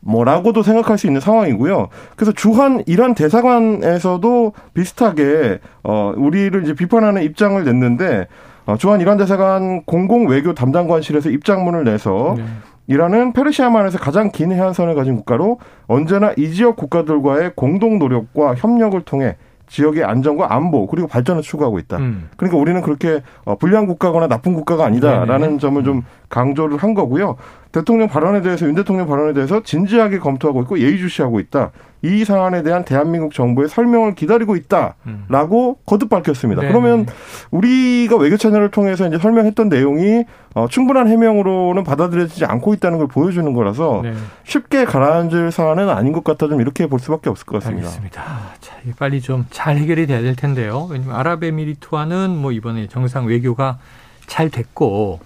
뭐라고도 0.00 0.62
생각할 0.62 0.98
수 0.98 1.06
있는 1.06 1.20
상황이고요. 1.20 1.88
그래서 2.16 2.32
주한 2.32 2.82
이란 2.86 3.14
대사관에서도 3.14 4.52
비슷하게 4.74 5.58
어 5.82 6.12
우리를 6.16 6.62
이제 6.62 6.74
비판하는 6.74 7.22
입장을 7.22 7.62
냈는데 7.64 8.26
어 8.66 8.76
주한 8.76 9.00
이란 9.00 9.16
대사관 9.16 9.82
공공 9.84 10.28
외교 10.28 10.54
담당관실에서 10.54 11.30
입장문을 11.30 11.84
내서 11.84 12.34
네. 12.36 12.44
이란은 12.86 13.34
페르시아만에서 13.34 13.98
가장 13.98 14.30
긴 14.30 14.50
해안선을 14.50 14.94
가진 14.94 15.16
국가로 15.16 15.58
언제나 15.86 16.32
이 16.36 16.50
지역 16.50 16.76
국가들과의 16.76 17.52
공동 17.54 17.98
노력과 17.98 18.54
협력을 18.54 18.98
통해 19.02 19.36
지역의 19.68 20.04
안정과 20.04 20.54
안보 20.54 20.86
그리고 20.86 21.06
발전을 21.06 21.42
추구하고 21.42 21.78
있다. 21.78 21.98
음. 21.98 22.30
그러니까 22.36 22.58
우리는 22.58 22.80
그렇게 22.80 23.20
어, 23.44 23.56
불량 23.56 23.86
국가거나 23.86 24.26
나쁜 24.26 24.54
국가가 24.54 24.86
아니다라는 24.86 25.46
네네. 25.46 25.58
점을 25.58 25.84
좀 25.84 25.98
음. 25.98 26.02
강조를 26.30 26.78
한 26.78 26.94
거고요. 26.94 27.36
대통령 27.72 28.08
발언에 28.08 28.40
대해서 28.40 28.66
윤 28.66 28.74
대통령 28.74 29.06
발언에 29.06 29.32
대해서 29.34 29.62
진지하게 29.62 30.18
검토하고 30.18 30.62
있고 30.62 30.78
예의주시하고 30.78 31.38
있다. 31.40 31.70
이 32.02 32.24
사안에 32.24 32.62
대한 32.62 32.84
대한민국 32.84 33.34
정부의 33.34 33.68
설명을 33.68 34.14
기다리고 34.14 34.54
있다라고 34.54 35.70
음. 35.70 35.74
거듭 35.84 36.08
밝혔습니다. 36.08 36.62
네 36.62 36.68
그러면 36.68 37.06
우리가 37.50 38.16
외교 38.16 38.36
채널을 38.36 38.70
통해서 38.70 39.06
이제 39.08 39.18
설명했던 39.18 39.68
내용이 39.68 40.24
어, 40.54 40.66
충분한 40.68 41.08
해명으로는 41.08 41.82
받아들여지지 41.84 42.44
않고 42.44 42.72
있다는 42.74 42.98
걸 42.98 43.08
보여주는 43.08 43.52
거라서 43.52 44.00
네. 44.04 44.14
쉽게 44.44 44.84
가라앉을 44.84 45.50
사안은 45.50 45.88
아닌 45.90 46.12
것 46.12 46.22
같다 46.24 46.46
좀 46.48 46.60
이렇게 46.60 46.86
볼 46.86 47.00
수밖에 47.00 47.30
없을 47.30 47.46
것 47.46 47.58
같습니다. 47.60 47.88
알겠습니다. 47.88 48.22
자, 48.60 48.74
빨리 48.98 49.20
좀 49.20 49.46
잘 49.50 49.76
해결이 49.76 50.06
돼야 50.06 50.20
될 50.20 50.36
텐데요. 50.36 50.86
왜냐하면 50.90 51.16
아랍에미리트와는 51.16 52.30
뭐 52.30 52.52
이번에 52.52 52.86
정상 52.86 53.26
외교가 53.26 53.78
잘 54.26 54.50
됐고 54.50 55.18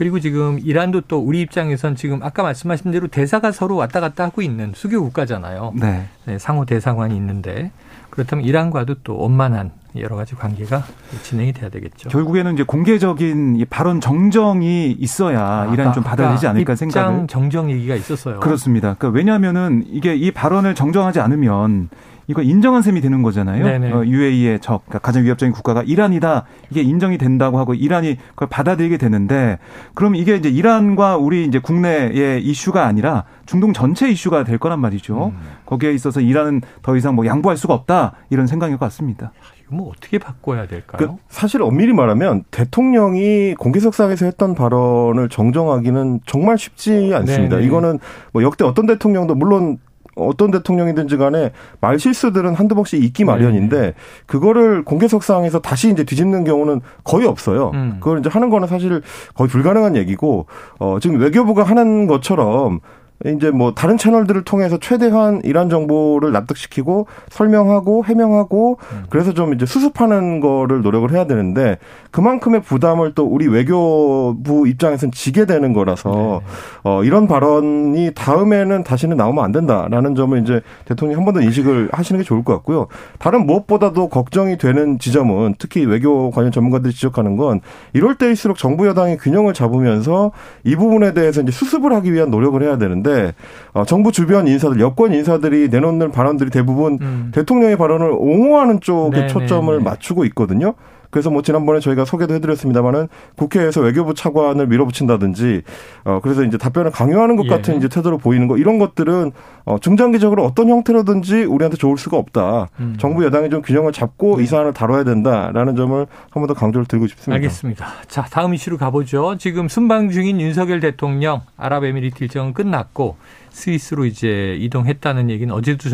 그리고 0.00 0.18
지금 0.18 0.58
이란도 0.58 1.02
또 1.02 1.18
우리 1.18 1.42
입장에선 1.42 1.94
지금 1.94 2.22
아까 2.22 2.42
말씀하신 2.42 2.90
대로 2.90 3.06
대사가 3.06 3.52
서로 3.52 3.76
왔다 3.76 4.00
갔다 4.00 4.24
하고 4.24 4.40
있는 4.40 4.72
수교 4.74 4.98
국가잖아요. 4.98 5.74
네. 5.76 6.06
네 6.24 6.38
상호 6.38 6.64
대사관이 6.64 7.14
있는데 7.16 7.70
그렇다면 8.08 8.46
이란과도 8.46 8.94
또 9.04 9.18
원만한 9.18 9.72
여러 9.96 10.16
가지 10.16 10.34
관계가 10.34 10.84
진행이 11.22 11.52
돼야 11.52 11.68
되겠죠. 11.68 12.08
결국에는 12.08 12.54
이제 12.54 12.62
공개적인 12.62 13.66
발언 13.68 14.00
정정이 14.00 14.92
있어야 14.92 15.38
아, 15.38 15.70
이란이 15.70 15.92
좀 15.92 16.02
받아들이지 16.02 16.46
않을까 16.46 16.76
생각을. 16.76 17.10
입장 17.10 17.26
정정 17.26 17.70
얘기가 17.70 17.94
있었어요. 17.94 18.40
그렇습니다. 18.40 18.94
그러니까 18.94 19.14
왜냐하면은 19.14 19.84
이게 19.86 20.14
이 20.14 20.30
발언을 20.30 20.74
정정하지 20.74 21.20
않으면 21.20 21.90
이거 22.30 22.42
인정한 22.42 22.80
셈이 22.80 23.00
되는 23.00 23.22
거잖아요. 23.22 23.92
어, 23.92 24.06
UAE의 24.06 24.60
적, 24.60 24.84
그러니까 24.86 25.00
가장 25.00 25.24
위협적인 25.24 25.52
국가가 25.52 25.82
이란이다. 25.82 26.44
이게 26.70 26.80
인정이 26.80 27.18
된다고 27.18 27.58
하고 27.58 27.74
이란이 27.74 28.18
그걸 28.30 28.48
받아들이게 28.48 28.98
되는데 28.98 29.58
그럼 29.94 30.14
이게 30.14 30.36
이제 30.36 30.48
이란과 30.48 31.16
우리 31.16 31.44
이제 31.44 31.58
국내의 31.58 32.40
이슈가 32.44 32.86
아니라 32.86 33.24
중동 33.46 33.72
전체 33.72 34.08
이슈가 34.08 34.44
될 34.44 34.58
거란 34.58 34.78
말이죠. 34.78 35.32
음. 35.34 35.40
거기에 35.66 35.92
있어서 35.92 36.20
이란은 36.20 36.60
더 36.82 36.96
이상 36.96 37.16
뭐 37.16 37.26
양보할 37.26 37.56
수가 37.56 37.74
없다 37.74 38.12
이런 38.30 38.46
생각인 38.46 38.78
것 38.78 38.84
같습니다. 38.86 39.32
이거 39.62 39.74
뭐 39.74 39.88
어떻게 39.90 40.18
바꿔야 40.18 40.68
될까요? 40.68 40.98
그 40.98 41.16
사실 41.28 41.62
엄밀히 41.62 41.92
말하면 41.92 42.44
대통령이 42.52 43.56
공개석상에서 43.56 44.26
했던 44.26 44.54
발언을 44.54 45.28
정정하기는 45.30 46.20
정말 46.26 46.58
쉽지 46.58 47.10
않습니다. 47.12 47.56
네네. 47.56 47.66
이거는 47.66 47.98
뭐 48.32 48.44
역대 48.44 48.64
어떤 48.64 48.86
대통령도 48.86 49.34
물론 49.34 49.78
어떤 50.16 50.50
대통령이든지 50.50 51.16
간에 51.16 51.52
말 51.80 51.98
실수들은 51.98 52.54
한두 52.54 52.74
번씩 52.74 53.02
있기 53.02 53.24
마련인데 53.24 53.80
네. 53.80 53.94
그거를 54.26 54.84
공개석상에서 54.84 55.60
다시 55.60 55.90
이제 55.90 56.04
뒤집는 56.04 56.44
경우는 56.44 56.80
거의 57.04 57.26
없어요. 57.26 57.70
음. 57.74 57.96
그걸 58.00 58.18
이제 58.18 58.28
하는 58.28 58.50
거는 58.50 58.68
사실 58.68 59.02
거의 59.34 59.48
불가능한 59.48 59.96
얘기고 59.96 60.46
어 60.78 60.98
지금 61.00 61.20
외교부가 61.20 61.62
하는 61.62 62.06
것처럼 62.06 62.80
이제 63.26 63.50
뭐 63.50 63.74
다른 63.74 63.98
채널들을 63.98 64.44
통해서 64.44 64.78
최대한 64.78 65.40
이란 65.44 65.68
정보를 65.68 66.32
납득시키고 66.32 67.06
설명하고 67.28 68.04
해명하고 68.06 68.78
음. 68.92 69.04
그래서 69.10 69.34
좀 69.34 69.52
이제 69.54 69.66
수습하는 69.66 70.40
거를 70.40 70.82
노력을 70.82 71.10
해야 71.12 71.26
되는데 71.26 71.78
그만큼의 72.12 72.62
부담을 72.62 73.14
또 73.14 73.24
우리 73.26 73.46
외교부 73.46 74.66
입장에서는 74.66 75.12
지게 75.12 75.44
되는 75.44 75.72
거라서 75.72 76.10
네. 76.42 76.46
어 76.84 77.04
이런 77.04 77.26
발언이 77.28 78.12
다음에는 78.14 78.84
다시는 78.84 79.16
나오면 79.16 79.44
안 79.44 79.52
된다라는 79.52 80.14
점을 80.14 80.38
이제 80.42 80.60
대통령이 80.86 81.16
한 81.16 81.24
번 81.24 81.30
더 81.30 81.40
인식을 81.42 81.90
하시는 81.92 82.20
게 82.20 82.24
좋을 82.24 82.42
것 82.42 82.52
같고요. 82.54 82.88
다른 83.20 83.46
무엇보다도 83.46 84.08
걱정이 84.08 84.58
되는 84.58 84.98
지점은 84.98 85.54
특히 85.58 85.84
외교 85.84 86.32
관련 86.32 86.50
전문가들이 86.50 86.92
지적하는 86.92 87.36
건 87.36 87.60
이럴 87.92 88.16
때일수록 88.16 88.58
정부 88.58 88.88
여당이 88.88 89.16
균형을 89.18 89.54
잡으면서 89.54 90.32
이 90.64 90.74
부분에 90.74 91.12
대해서 91.14 91.40
이제 91.42 91.52
수습을 91.52 91.92
하기 91.92 92.12
위한 92.12 92.30
노력을 92.32 92.60
해야 92.60 92.78
되는데 92.78 93.09
있는데 93.10 93.34
어, 93.72 93.84
정부 93.84 94.12
주변 94.12 94.46
인사들, 94.46 94.80
여권 94.80 95.12
인사들이 95.12 95.68
내놓는 95.68 96.12
발언들이 96.12 96.50
대부분 96.50 96.98
음. 97.00 97.30
대통령의 97.34 97.76
발언을 97.76 98.10
옹호하는 98.12 98.80
쪽에 98.80 99.16
네네 99.16 99.28
초점을 99.28 99.76
네. 99.76 99.84
맞추고 99.84 100.24
있거든요. 100.26 100.74
그래서 101.10 101.30
뭐 101.30 101.42
지난번에 101.42 101.80
저희가 101.80 102.04
소개도 102.04 102.34
해드렸습니다만은 102.34 103.08
국회에서 103.36 103.80
외교부 103.80 104.14
차관을 104.14 104.66
밀어붙인다든지 104.68 105.62
어 106.04 106.20
그래서 106.22 106.44
이제 106.44 106.56
답변을 106.56 106.90
강요하는 106.92 107.36
것 107.36 107.44
예. 107.46 107.48
같은 107.48 107.76
이제 107.78 107.88
태도로 107.88 108.18
보이는 108.18 108.46
거 108.48 108.56
이런 108.56 108.78
것들은 108.78 109.32
어 109.64 109.78
중장기적으로 109.78 110.44
어떤 110.44 110.68
형태로든지 110.68 111.44
우리한테 111.44 111.76
좋을 111.76 111.98
수가 111.98 112.16
없다. 112.16 112.68
음. 112.80 112.96
정부 112.98 113.24
여당이 113.24 113.50
좀 113.50 113.62
균형을 113.62 113.92
잡고 113.92 114.36
네. 114.38 114.44
이 114.44 114.46
사안을 114.46 114.72
다뤄야 114.72 115.04
된다라는 115.04 115.76
점을 115.76 115.98
한 116.30 116.40
번 116.40 116.46
더 116.46 116.54
강조를 116.54 116.86
드리고 116.86 117.06
싶습니다. 117.06 117.34
알겠습니다. 117.34 117.86
자 118.08 118.22
다음 118.22 118.54
이슈로 118.54 118.78
가보죠. 118.78 119.36
지금 119.38 119.68
순방 119.68 120.10
중인 120.10 120.40
윤석열 120.40 120.80
대통령 120.80 121.42
아랍에미리트 121.56 122.24
일정은 122.24 122.54
끝났고 122.54 123.16
스위스로 123.50 124.06
이제 124.06 124.56
이동했다는 124.58 125.28
얘기는 125.28 125.52
어제도 125.52 125.88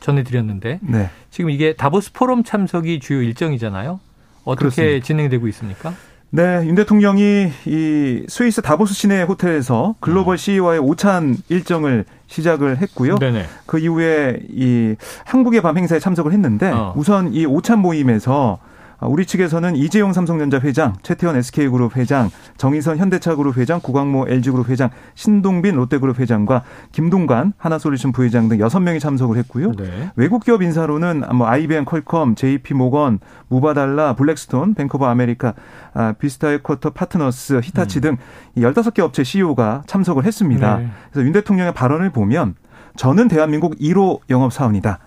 전해드렸는데 0.00 0.78
네. 0.82 1.10
지금 1.30 1.50
이게 1.50 1.74
다보스 1.74 2.12
포럼 2.12 2.44
참석이 2.44 3.00
주요 3.00 3.22
일정이잖아요. 3.22 3.98
어떻게 4.44 4.60
그렇습니다. 4.60 5.06
진행되고 5.06 5.48
있습니까? 5.48 5.94
네, 6.30 6.62
윤 6.66 6.74
대통령이 6.74 7.50
이 7.66 8.22
스위스 8.28 8.60
다보스 8.60 8.92
시내 8.92 9.22
호텔에서 9.22 9.94
글로벌 10.00 10.34
음. 10.34 10.36
CEO와의 10.36 10.80
오찬 10.80 11.36
일정을 11.48 12.04
시작을 12.26 12.78
했고요. 12.78 13.16
네네. 13.16 13.46
그 13.64 13.78
이후에 13.78 14.40
이 14.50 14.94
한국의 15.24 15.62
밤 15.62 15.78
행사에 15.78 15.98
참석을 15.98 16.32
했는데 16.32 16.70
어. 16.70 16.92
우선 16.96 17.32
이 17.32 17.46
오찬 17.46 17.78
모임에서 17.78 18.58
아, 18.62 18.68
우리 19.00 19.26
측에서는 19.26 19.76
이재용 19.76 20.12
삼성전자 20.12 20.58
회장, 20.58 20.94
최태원 21.02 21.36
SK그룹 21.36 21.96
회장, 21.96 22.30
정의선 22.56 22.98
현대차그룹 22.98 23.56
회장, 23.56 23.80
구광모 23.80 24.26
LG그룹 24.28 24.68
회장, 24.68 24.90
신동빈 25.14 25.76
롯데그룹 25.76 26.18
회장과 26.18 26.64
김동관 26.90 27.52
한화솔루션 27.56 28.10
부회장 28.10 28.48
등 28.48 28.58
여섯 28.58 28.80
명이 28.80 28.98
참석을 28.98 29.36
했고요. 29.38 29.72
네. 29.72 30.10
외국 30.16 30.44
기업 30.44 30.62
인사로는 30.62 31.22
뭐 31.34 31.46
IBM, 31.46 31.84
퀄컴, 31.84 32.34
JP 32.34 32.74
모건, 32.74 33.20
무바달라, 33.48 34.14
블랙스톤, 34.14 34.74
뱅크 34.74 34.95
오브 34.95 35.06
아메리카, 35.06 35.54
아, 35.94 36.14
비스타 36.18 36.50
에쿼티 36.52 36.90
파트너스, 36.90 37.60
히타치 37.62 38.00
음. 38.00 38.02
등 38.02 38.16
15개 38.56 39.00
업체 39.00 39.22
CEO가 39.22 39.82
참석을 39.86 40.24
했습니다. 40.24 40.78
네. 40.78 40.88
그래서 41.12 41.24
윤 41.24 41.32
대통령의 41.32 41.72
발언을 41.72 42.10
보면 42.10 42.56
저는 42.96 43.28
대한민국 43.28 43.78
1호 43.78 44.20
영업사원이다. 44.28 44.98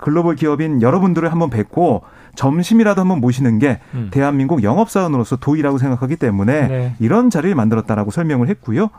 글로벌 0.00 0.34
기업인 0.36 0.82
여러분들을 0.82 1.30
한번 1.30 1.50
뵙고 1.50 2.02
점심이라도 2.34 3.00
한번 3.00 3.20
모시는 3.20 3.58
게 3.58 3.80
음. 3.94 4.08
대한민국 4.10 4.62
영업사원으로서 4.62 5.36
도의라고 5.36 5.78
생각하기 5.78 6.16
때문에 6.16 6.68
네. 6.68 6.94
이런 7.00 7.28
자리를 7.28 7.54
만들었다라고 7.54 8.10
설명을 8.10 8.48
했고요. 8.48 8.90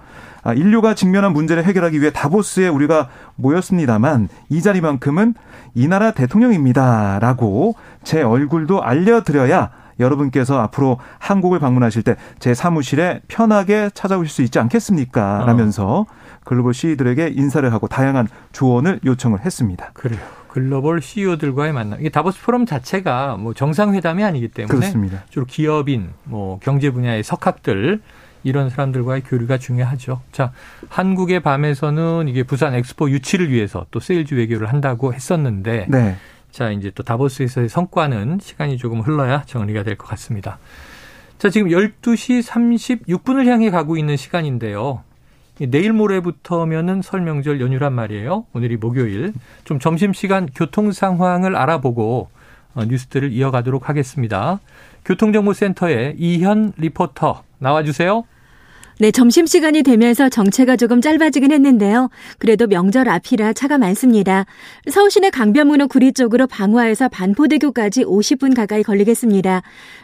아, 0.44 0.54
인류가 0.54 0.96
직면한 0.96 1.34
문제를 1.34 1.64
해결하기 1.64 2.02
위해 2.02 2.12
다보스에 2.12 2.68
우리가 2.68 3.10
모였습니다만 3.36 4.28
이 4.50 4.62
자리만큼은 4.62 5.36
이 5.76 5.88
나라 5.88 6.12
대통령입니다라고 6.12 7.76
제 8.04 8.22
얼굴도 8.22 8.84
알려드려야 8.84 9.70
여러분께서 10.00 10.60
앞으로 10.60 10.98
한국을 11.20 11.60
방문하실 11.60 12.04
때 12.04 12.16
제 12.40 12.54
사무실에 12.54 13.22
편하게 13.28 13.90
찾아오실 13.94 14.30
수 14.32 14.42
있지 14.42 14.58
않겠습니까? 14.60 15.44
라면서 15.46 16.06
글로벌 16.44 16.74
CEO들에게 16.74 17.34
인사를 17.36 17.72
하고 17.72 17.88
다양한 17.88 18.28
조언을 18.52 19.00
요청을 19.06 19.42
했습니다. 19.46 19.92
그래요. 19.94 20.20
글로벌 20.52 21.02
CEO들과의 21.02 21.72
만남. 21.72 22.02
이게 22.02 22.10
다보스 22.10 22.42
포럼 22.42 22.66
자체가 22.66 23.38
뭐 23.38 23.54
정상회담이 23.54 24.22
아니기 24.24 24.50
때문에 24.50 24.78
그렇습니다. 24.78 25.24
주로 25.30 25.46
기업인, 25.46 26.10
뭐 26.26 26.60
경제 26.60 26.92
분야의 26.92 27.24
석학들 27.24 28.02
이런 28.44 28.70
사람들과의 28.70 29.22
교류가 29.22 29.60
중요하죠. 29.60 30.22
자, 30.34 30.52
한국의 30.90 31.40
밤에서는 31.42 32.28
이게 32.28 32.44
부산 32.44 32.74
엑스포 32.76 33.10
유치를 33.10 33.50
위해서 33.50 33.86
또 33.92 34.02
세일즈 34.02 34.34
외교를 34.34 34.68
한다고 34.68 35.14
했었는데 35.14 35.86
네. 35.88 36.18
자, 36.52 36.70
이제 36.72 36.92
또 36.94 37.02
다보스에서의 37.04 37.70
성과는 37.70 38.40
시간이 38.42 38.78
조금 38.78 39.00
흘러야 39.00 39.44
정리가 39.46 39.84
될 39.84 39.96
것 39.96 40.06
같습니다. 40.10 40.60
자, 41.38 41.50
지금 41.50 41.70
12시 41.70 42.44
36분을 42.44 43.46
향해 43.48 43.70
가고 43.70 43.96
있는 43.96 44.18
시간인데요. 44.18 45.04
내일 45.70 45.94
모레부터면은 45.94 47.02
설명절 47.02 47.62
연휴란 47.62 47.94
말이에요. 47.94 48.46
오늘이 48.54 48.78
목요일. 48.78 49.34
좀 49.64 49.80
점심시간 49.80 50.48
교통 50.56 50.92
상황을 50.92 51.56
알아보고 51.56 52.30
어, 52.74 52.86
뉴스들을 52.86 53.32
이어가도록 53.32 53.90
하겠습니다. 53.90 54.60
교통정보센터의 55.06 56.16
이현 56.18 56.74
리포터 56.78 57.44
나와주세요. 57.60 58.24
네, 59.02 59.10
점심시간이 59.10 59.82
되면서 59.82 60.30
정체가 60.30 60.76
조금 60.76 61.02
짧아지긴 61.02 61.52
했는데요. 61.52 62.12
그래도 62.38 62.68
명절 62.68 63.10
앞이라 63.10 63.54
차가 63.54 63.80
많습니다. 63.80 64.46
서울시내 64.88 65.32
강변문호 65.32 65.88
구리 65.88 66.14
쪽으로 66.14 66.46
방화에서 66.46 67.10
반포대교까지 67.10 68.04
50분 68.04 68.56
가까이 68.56 68.84
걸리겠습니다. 68.84 69.64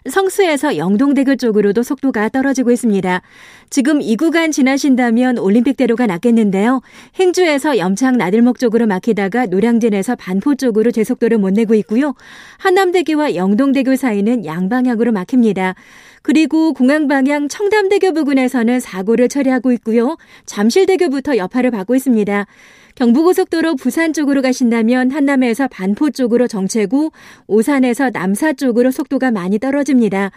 성수에서 0.09 0.77
영동대교 0.77 1.35
쪽으로도 1.35 1.83
속도가 1.83 2.29
떨어지고 2.29 2.71
있습니다. 2.71 3.21
지금 3.69 4.01
이 4.01 4.15
구간 4.15 4.51
지나신다면 4.51 5.37
올림픽대로가 5.37 6.07
낫겠는데요. 6.07 6.81
행주에서 7.19 7.77
염창 7.77 8.17
나들목 8.17 8.57
쪽으로 8.57 8.87
막히다가 8.87 9.45
노량진에서 9.45 10.15
반포 10.15 10.55
쪽으로 10.55 10.89
제속도를 10.89 11.37
못 11.37 11.51
내고 11.51 11.75
있고요. 11.75 12.15
한남대교와 12.57 13.35
영동대교 13.35 13.95
사이는 13.95 14.43
양방향으로 14.43 15.11
막힙니다. 15.11 15.75
그리고 16.27 16.73
공항 16.73 17.07
방향 17.07 17.47
청담대교 17.47 18.11
부근에서는 18.11 18.81
사고를 18.81 19.29
처리하고 19.29 19.71
있고요. 19.71 20.17
잠실대교부터 20.45 21.37
여파를 21.37 21.71
받고 21.71 21.95
있습니다. 21.95 22.45
경부고속도로 22.95 23.77
부산 23.77 24.11
쪽으로 24.11 24.41
가신다면 24.41 25.11
한남에서 25.11 25.69
반포 25.69 26.09
쪽으로 26.09 26.49
정체고 26.49 27.13
오산에서 27.47 28.09
남사 28.09 28.51
쪽으로 28.51 28.91
속도가 28.91 29.31
많이 29.31 29.57
떨어집니다. 29.57 30.31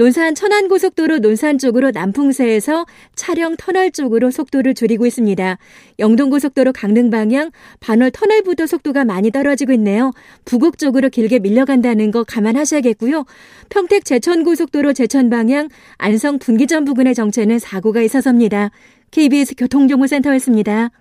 논산 0.00 0.34
천안고속도로 0.34 1.18
논산 1.18 1.58
쪽으로 1.58 1.90
남풍세에서 1.90 2.86
차량 3.16 3.54
터널 3.58 3.90
쪽으로 3.90 4.30
속도를 4.30 4.72
줄이고 4.72 5.04
있습니다. 5.04 5.58
영동고속도로 5.98 6.72
강릉 6.72 7.10
방향 7.10 7.50
반월 7.80 8.10
터널부터 8.10 8.66
속도가 8.66 9.04
많이 9.04 9.30
떨어지고 9.30 9.74
있네요. 9.74 10.12
부곡 10.46 10.78
쪽으로 10.78 11.10
길게 11.10 11.40
밀려간다는 11.40 12.12
거 12.12 12.24
감안하셔야겠고요. 12.24 13.26
평택 13.68 14.06
제천고속도로 14.06 14.94
제천 14.94 15.28
방향 15.28 15.68
안성 15.98 16.38
분기점 16.38 16.86
부근의 16.86 17.14
정체는 17.14 17.58
사고가 17.58 18.00
있어서입니다. 18.00 18.70
KBS 19.10 19.54
교통정보센터였습니다. 19.54 20.92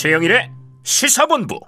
최영일의 0.00 0.50
시사본부. 0.82 1.60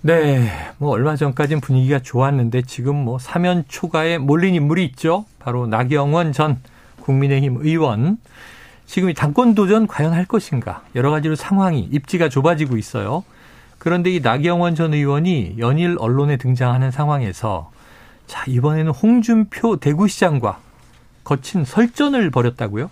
네, 0.00 0.50
뭐 0.78 0.92
얼마 0.92 1.14
전까지는 1.14 1.60
분위기가 1.60 1.98
좋았는데 1.98 2.62
지금 2.62 2.96
뭐 2.96 3.18
사면 3.18 3.66
초가에 3.68 4.16
몰린 4.16 4.54
인물이 4.54 4.82
있죠. 4.86 5.26
바로 5.38 5.66
나경원 5.66 6.32
전 6.32 6.58
국민의힘 7.02 7.58
의원. 7.60 8.16
지금 8.86 9.10
이 9.10 9.14
당권 9.14 9.54
도전 9.54 9.86
과연 9.86 10.14
할 10.14 10.24
것인가? 10.24 10.84
여러 10.94 11.10
가지로 11.10 11.36
상황이 11.36 11.80
입지가 11.92 12.30
좁아지고 12.30 12.78
있어요. 12.78 13.24
그런데 13.76 14.10
이 14.10 14.20
나경원 14.20 14.74
전 14.74 14.94
의원이 14.94 15.56
연일 15.58 15.96
언론에 15.98 16.38
등장하는 16.38 16.90
상황에서 16.90 17.70
자, 18.26 18.42
이번에는 18.48 18.90
홍준표 18.90 19.76
대구시장과 19.80 20.60
거친 21.24 21.66
설전을 21.66 22.30
벌였다고요? 22.30 22.88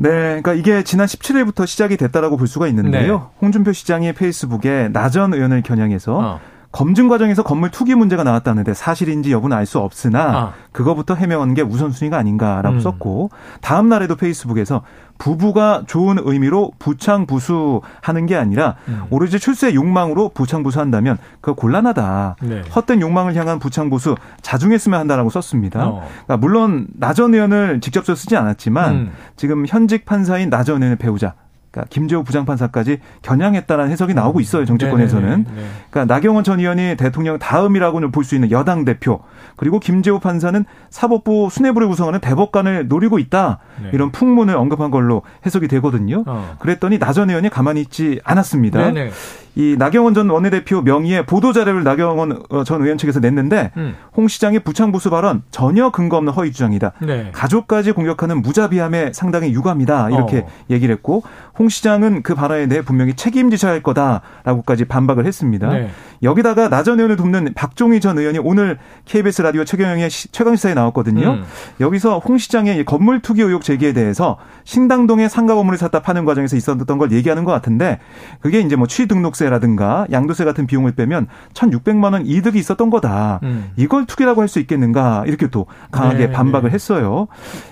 네, 0.00 0.10
그러니까 0.10 0.54
이게 0.54 0.84
지난 0.84 1.06
17일부터 1.06 1.66
시작이 1.66 1.96
됐다라고 1.96 2.36
볼 2.36 2.46
수가 2.46 2.68
있는데요. 2.68 3.18
네. 3.18 3.24
홍준표 3.42 3.72
시장이 3.72 4.12
페이스북에 4.12 4.90
나전 4.92 5.34
의원을 5.34 5.62
겨냥해서 5.62 6.16
어. 6.16 6.40
검증 6.70 7.08
과정에서 7.08 7.42
건물 7.42 7.70
투기 7.70 7.94
문제가 7.94 8.24
나왔다는데 8.24 8.74
사실인지 8.74 9.32
여부는 9.32 9.56
알 9.56 9.68
수 9.68 9.78
없으나 9.80 10.22
아. 10.22 10.52
그거부터 10.72 11.14
해명하는 11.14 11.52
게 11.52 11.60
우선순위가 11.60 12.16
아닌가라고 12.16 12.76
음. 12.76 12.80
썼고 12.80 13.30
다음 13.60 13.90
날에도 13.90 14.16
페이스북에서 14.16 14.82
부부가 15.18 15.82
좋은 15.86 16.16
의미로 16.20 16.70
부창부수 16.78 17.82
하는 18.00 18.24
게 18.24 18.36
아니라 18.36 18.76
음. 18.88 19.02
오로지 19.10 19.38
출세 19.38 19.74
욕망으로 19.74 20.30
부창부수 20.30 20.80
한다면 20.80 21.18
그거 21.42 21.54
곤란하다. 21.54 22.36
네. 22.42 22.62
헛된 22.74 23.00
욕망을 23.02 23.34
향한 23.34 23.58
부창부수 23.58 24.14
자중했으면 24.40 24.98
한다라고 24.98 25.28
썼습니다. 25.28 25.86
어. 25.86 26.08
그러니까 26.24 26.36
물론 26.38 26.86
나전 26.94 27.34
의원을 27.34 27.80
직접 27.80 28.06
쓰지 28.06 28.36
않았지만 28.36 28.94
음. 28.94 29.12
지금 29.36 29.66
현직 29.66 30.06
판사인 30.06 30.48
나전 30.48 30.76
의원의 30.76 30.96
배우자 30.96 31.34
그러니까 31.78 31.84
김재호 31.90 32.22
부장판사까지 32.24 32.98
겨냥했다는 33.22 33.90
해석이 33.90 34.14
나오고 34.14 34.40
있어요 34.40 34.64
정치권에서는. 34.64 35.28
네네 35.28 35.44
네. 35.44 35.66
그러니까 35.90 36.12
나경원 36.14 36.44
전 36.44 36.58
의원이 36.60 36.96
대통령 36.96 37.38
다음이라고는 37.38 38.10
볼 38.12 38.28
수 38.28 38.34
있는 38.34 38.50
여당 38.50 38.84
대표 38.84 39.20
그리고 39.56 39.80
김재호 39.80 40.18
판사는 40.18 40.62
사법부 40.90 41.48
수뇌부를 41.50 41.88
구성하는 41.88 42.20
대법관을 42.20 42.88
노리고 42.88 43.18
있다 43.18 43.58
네. 43.82 43.90
이런 43.94 44.10
풍문을 44.12 44.54
언급한 44.54 44.90
걸로 44.90 45.22
해석이 45.46 45.66
되거든요. 45.68 46.24
어. 46.26 46.56
그랬더니 46.58 46.98
나 46.98 47.12
전 47.12 47.30
의원이 47.30 47.48
가만히 47.48 47.80
있지 47.80 48.20
않았습니다. 48.22 48.92
네네. 48.92 49.10
이 49.56 49.74
나경원 49.76 50.14
전 50.14 50.30
원내대표 50.30 50.82
명의의 50.82 51.26
보도 51.26 51.52
자료를 51.52 51.82
나경원 51.82 52.42
어, 52.50 52.62
전 52.62 52.80
의원 52.82 52.96
측에서 52.96 53.18
냈는데 53.18 53.72
음. 53.76 53.96
홍 54.16 54.28
시장의 54.28 54.60
부창부수 54.60 55.10
발언 55.10 55.42
전혀 55.50 55.90
근거 55.90 56.16
없는 56.18 56.32
허위 56.34 56.52
주장이다. 56.52 56.92
네. 57.00 57.30
가족까지 57.32 57.90
공격하는 57.92 58.40
무자비함에 58.42 59.12
상당히 59.14 59.52
유감이다 59.52 60.10
이렇게 60.10 60.38
어. 60.40 60.48
얘기를 60.70 60.94
했고 60.94 61.24
홍 61.58 61.67
시장은 61.68 62.22
그 62.22 62.34
발언에 62.34 62.66
대해 62.68 62.82
분명히 62.82 63.14
책임지셔야 63.14 63.72
할 63.72 63.82
거다라고까지 63.82 64.84
반박을 64.86 65.26
했습니다. 65.26 65.68
네. 65.68 65.90
여기다가 66.22 66.68
나 66.68 66.82
전 66.82 66.98
의원을 66.98 67.16
돕는 67.16 67.52
박종희 67.54 68.00
전 68.00 68.16
의원이 68.18 68.38
오늘 68.38 68.78
KBS 69.04 69.42
라디오 69.42 69.64
최경영의 69.64 70.08
최강 70.10 70.56
시사에 70.56 70.74
나왔거든요. 70.74 71.32
음. 71.32 71.44
여기서 71.80 72.18
홍 72.20 72.38
시장의 72.38 72.84
건물 72.84 73.20
투기 73.20 73.42
의혹 73.42 73.62
제기에 73.62 73.92
대해서 73.92 74.38
신당동에 74.64 75.28
상가 75.28 75.54
건물을 75.54 75.76
샀다 75.78 76.00
파는 76.00 76.24
과정에서 76.24 76.56
있었던 76.56 76.98
걸 76.98 77.12
얘기하는 77.12 77.44
것 77.44 77.52
같은데 77.52 77.98
그게 78.40 78.60
이제 78.60 78.76
뭐 78.76 78.86
취등록세 78.86 79.44
세라든가 79.44 80.06
양도세 80.10 80.44
같은 80.44 80.66
비용을 80.66 80.92
빼면 80.92 81.26
1,600만 81.54 82.12
원 82.12 82.26
이득이 82.26 82.58
있었던 82.58 82.90
거다. 82.90 83.40
음. 83.42 83.70
이걸 83.76 84.06
투기라고 84.06 84.40
할 84.42 84.48
수 84.48 84.60
있겠는가 84.60 85.24
이렇게 85.26 85.46
또 85.48 85.66
강하게 85.90 86.28
네, 86.28 86.32
반박을 86.32 86.70
네. 86.70 86.74
했어요. 86.74 87.28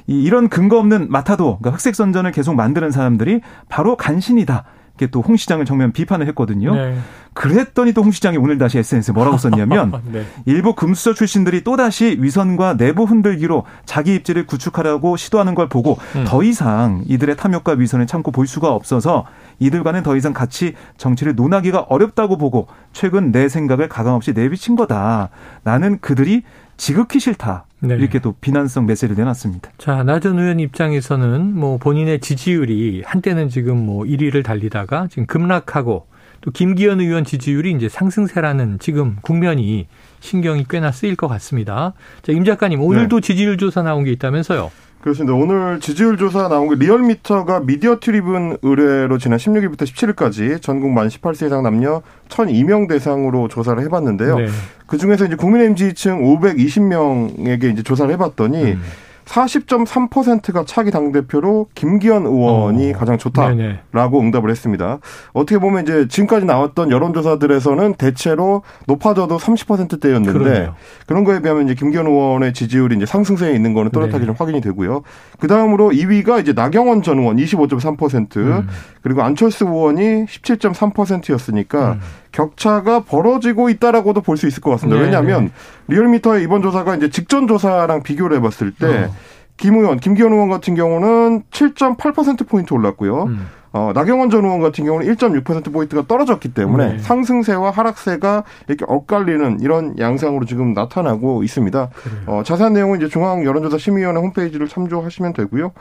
이, 0.06 0.22
이런 0.22 0.50
근거 0.50 0.78
없는 0.78 1.06
마타도 1.10 1.56
그러니까 1.58 1.70
흑색 1.70 1.94
선전을 1.94 2.32
계속 2.32 2.54
만드는 2.54 2.90
사람들이 2.90 3.40
바로 3.76 3.94
간신이다. 3.94 4.64
이렇게 4.98 5.10
또 5.10 5.20
홍 5.20 5.36
시장을 5.36 5.66
정면 5.66 5.92
비판을 5.92 6.26
했거든요. 6.28 6.74
네. 6.74 6.96
그랬더니 7.34 7.92
또 7.92 8.00
홍 8.00 8.10
시장이 8.12 8.38
오늘 8.38 8.56
다시 8.56 8.78
SNS에 8.78 9.12
뭐라고 9.12 9.36
썼냐면 9.36 10.00
네. 10.10 10.24
일부 10.46 10.74
금수저 10.74 11.12
출신들이 11.12 11.62
또다시 11.62 12.16
위선과 12.18 12.78
내부 12.78 13.04
흔들기로 13.04 13.64
자기 13.84 14.14
입지를 14.14 14.46
구축하려고 14.46 15.18
시도하는 15.18 15.54
걸 15.54 15.68
보고 15.68 15.98
음. 16.14 16.24
더 16.26 16.42
이상 16.42 17.02
이들의 17.06 17.36
탐욕과 17.36 17.72
위선을 17.72 18.06
참고 18.06 18.30
볼 18.30 18.46
수가 18.46 18.72
없어서 18.72 19.26
이들과는 19.58 20.02
더 20.02 20.16
이상 20.16 20.32
같이 20.32 20.72
정치를 20.96 21.34
논하기가 21.34 21.80
어렵다고 21.90 22.38
보고 22.38 22.68
최근 22.94 23.30
내 23.30 23.50
생각을 23.50 23.90
가감없이 23.90 24.32
내비친 24.32 24.74
거다. 24.76 25.28
나는 25.64 25.98
그들이 26.00 26.44
지극히 26.76 27.20
싫다. 27.20 27.66
네. 27.80 27.94
이렇게 27.96 28.18
또 28.18 28.34
비난성 28.40 28.86
메시지를 28.86 29.16
내놨습니다. 29.16 29.70
자, 29.78 30.02
나 30.02 30.14
전 30.14 30.38
의원 30.38 30.60
입장에서는 30.60 31.54
뭐 31.54 31.78
본인의 31.78 32.20
지지율이 32.20 33.02
한때는 33.04 33.48
지금 33.48 33.84
뭐 33.84 34.04
1위를 34.04 34.44
달리다가 34.44 35.08
지금 35.08 35.26
급락하고 35.26 36.06
또 36.40 36.50
김기현 36.50 37.00
의원 37.00 37.24
지지율이 37.24 37.72
이제 37.72 37.88
상승세라는 37.88 38.78
지금 38.78 39.16
국면이 39.22 39.88
신경이 40.20 40.66
꽤나 40.68 40.92
쓰일 40.92 41.16
것 41.16 41.28
같습니다. 41.28 41.92
자, 42.22 42.32
임 42.32 42.44
작가님, 42.44 42.80
오늘도 42.80 43.20
네. 43.20 43.26
지지율 43.26 43.56
조사 43.56 43.82
나온 43.82 44.04
게 44.04 44.12
있다면서요? 44.12 44.70
그렇습니다. 45.00 45.34
오늘 45.34 45.78
지지율 45.78 46.16
조사 46.16 46.48
나온 46.48 46.68
게 46.68 46.74
리얼미터가 46.84 47.60
미디어 47.60 48.00
트리뷴 48.00 48.56
의뢰로 48.62 49.18
지난 49.18 49.38
16일부터 49.38 49.82
17일까지 49.82 50.60
전국 50.60 50.90
만 50.90 51.06
18세 51.08 51.46
이상 51.46 51.62
남녀 51.62 52.02
1,002명 52.28 52.88
대상으로 52.88 53.46
조사를 53.48 53.80
해봤는데요. 53.84 54.38
네. 54.38 54.48
그 54.86 54.98
중에서 54.98 55.26
이제 55.26 55.36
국민의힘 55.36 55.76
지지층 55.76 56.22
520명에게 56.22 57.72
이제 57.72 57.82
조사를 57.84 58.12
해봤더니 58.14 58.72
음. 58.72 58.82
40.3%가 59.26 60.64
차기 60.64 60.90
당대표로 60.90 61.68
김기현 61.74 62.26
의원이 62.26 62.92
어. 62.92 62.96
가장 62.96 63.18
좋다라고 63.18 63.56
네네. 63.56 63.80
응답을 63.92 64.50
했습니다. 64.50 64.98
어떻게 65.32 65.58
보면 65.58 65.82
이제 65.82 66.08
지금까지 66.08 66.46
나왔던 66.46 66.90
여론조사들에서는 66.90 67.94
대체로 67.94 68.62
높아져도 68.86 69.36
30%대였는데 69.36 70.38
그러네요. 70.38 70.74
그런 71.06 71.24
거에 71.24 71.40
비하면 71.42 71.64
이제 71.64 71.74
김기현 71.74 72.06
의원의 72.06 72.54
지지율이 72.54 72.96
이제 72.96 73.06
상승세에 73.06 73.52
있는 73.52 73.74
거는 73.74 73.90
또렷하게 73.90 74.20
네. 74.20 74.26
좀 74.26 74.34
확인이 74.38 74.60
되고요. 74.60 75.02
그 75.40 75.48
다음으로 75.48 75.90
2위가 75.90 76.40
이제 76.40 76.52
나경원 76.52 77.02
전 77.02 77.18
의원 77.18 77.36
25.3% 77.36 78.36
음. 78.36 78.68
그리고 79.02 79.22
안철수 79.22 79.64
의원이 79.64 80.26
17.3%였으니까 80.26 81.92
음. 81.92 82.00
격차가 82.36 83.00
벌어지고 83.00 83.70
있다라고도 83.70 84.20
볼 84.20 84.36
수 84.36 84.46
있을 84.46 84.60
것 84.60 84.70
같습니다. 84.72 84.98
네. 85.00 85.06
왜냐하면 85.06 85.50
리얼미터의 85.88 86.42
이번 86.44 86.60
조사가 86.60 86.96
이제 86.96 87.08
직전 87.08 87.48
조사랑 87.48 88.02
비교를 88.02 88.36
해봤을 88.36 88.72
때 88.78 89.04
어. 89.04 89.14
김 89.56 89.74
의원, 89.76 89.98
김기현 89.98 90.30
의원 90.32 90.50
같은 90.50 90.74
경우는 90.74 91.44
7.8% 91.50 92.46
포인트 92.46 92.74
올랐고요. 92.74 93.22
음. 93.24 93.46
어, 93.72 93.92
나경원 93.94 94.28
전 94.30 94.44
의원 94.44 94.60
같은 94.60 94.84
경우는 94.84 95.06
1.6% 95.14 95.72
포인트가 95.72 96.06
떨어졌기 96.06 96.52
때문에 96.52 96.92
네. 96.94 96.98
상승세와 96.98 97.70
하락세가 97.70 98.44
이렇게 98.68 98.84
엇갈리는 98.86 99.60
이런 99.60 99.98
양상으로 99.98 100.44
지금 100.44 100.72
나타나고 100.74 101.42
있습니다. 101.42 101.88
어, 102.26 102.42
자세한 102.44 102.74
내용은 102.74 102.98
이제 102.98 103.08
중앙 103.08 103.44
여론조사 103.44 103.78
심의위원회 103.78 104.20
홈페이지를 104.20 104.68
참조하시면 104.68 105.32
되고요. 105.32 105.72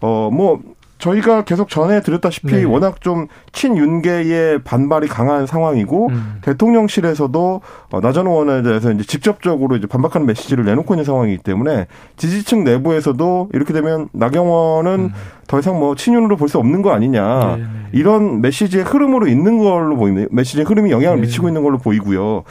어, 0.00 0.30
뭐 0.32 0.60
저희가 0.98 1.44
계속 1.44 1.68
전해 1.68 2.00
드렸다시피 2.02 2.54
네. 2.56 2.64
워낙 2.64 3.00
좀 3.00 3.28
친윤계의 3.52 4.64
반발이 4.64 5.06
강한 5.06 5.46
상황이고 5.46 6.08
음. 6.08 6.38
대통령실에서도 6.42 7.60
어, 7.92 8.00
나전 8.00 8.26
의원에 8.26 8.62
대해서 8.62 8.90
이제 8.90 9.04
직접적으로 9.04 9.76
이제 9.76 9.86
반박하는 9.86 10.26
메시지를 10.26 10.64
내놓고 10.64 10.94
있는 10.94 11.04
상황이기 11.04 11.42
때문에 11.42 11.86
지지층 12.16 12.64
내부에서도 12.64 13.50
이렇게 13.52 13.72
되면 13.72 14.08
나경원은 14.12 14.92
음. 15.00 15.12
더 15.46 15.58
이상 15.60 15.78
뭐 15.78 15.94
친윤으로 15.94 16.36
볼 16.36 16.48
수 16.48 16.58
없는 16.58 16.80
거 16.82 16.92
아니냐 16.92 17.56
네, 17.58 17.62
네. 17.62 17.68
이런 17.92 18.40
메시지의 18.40 18.84
흐름으로 18.84 19.26
있는 19.26 19.58
걸로 19.58 19.96
보입니다. 19.96 20.28
메시지의 20.32 20.64
흐름이 20.64 20.90
영향을 20.90 21.16
네. 21.20 21.26
미치고 21.26 21.48
있는 21.48 21.62
걸로 21.62 21.76
보이고요. 21.78 22.44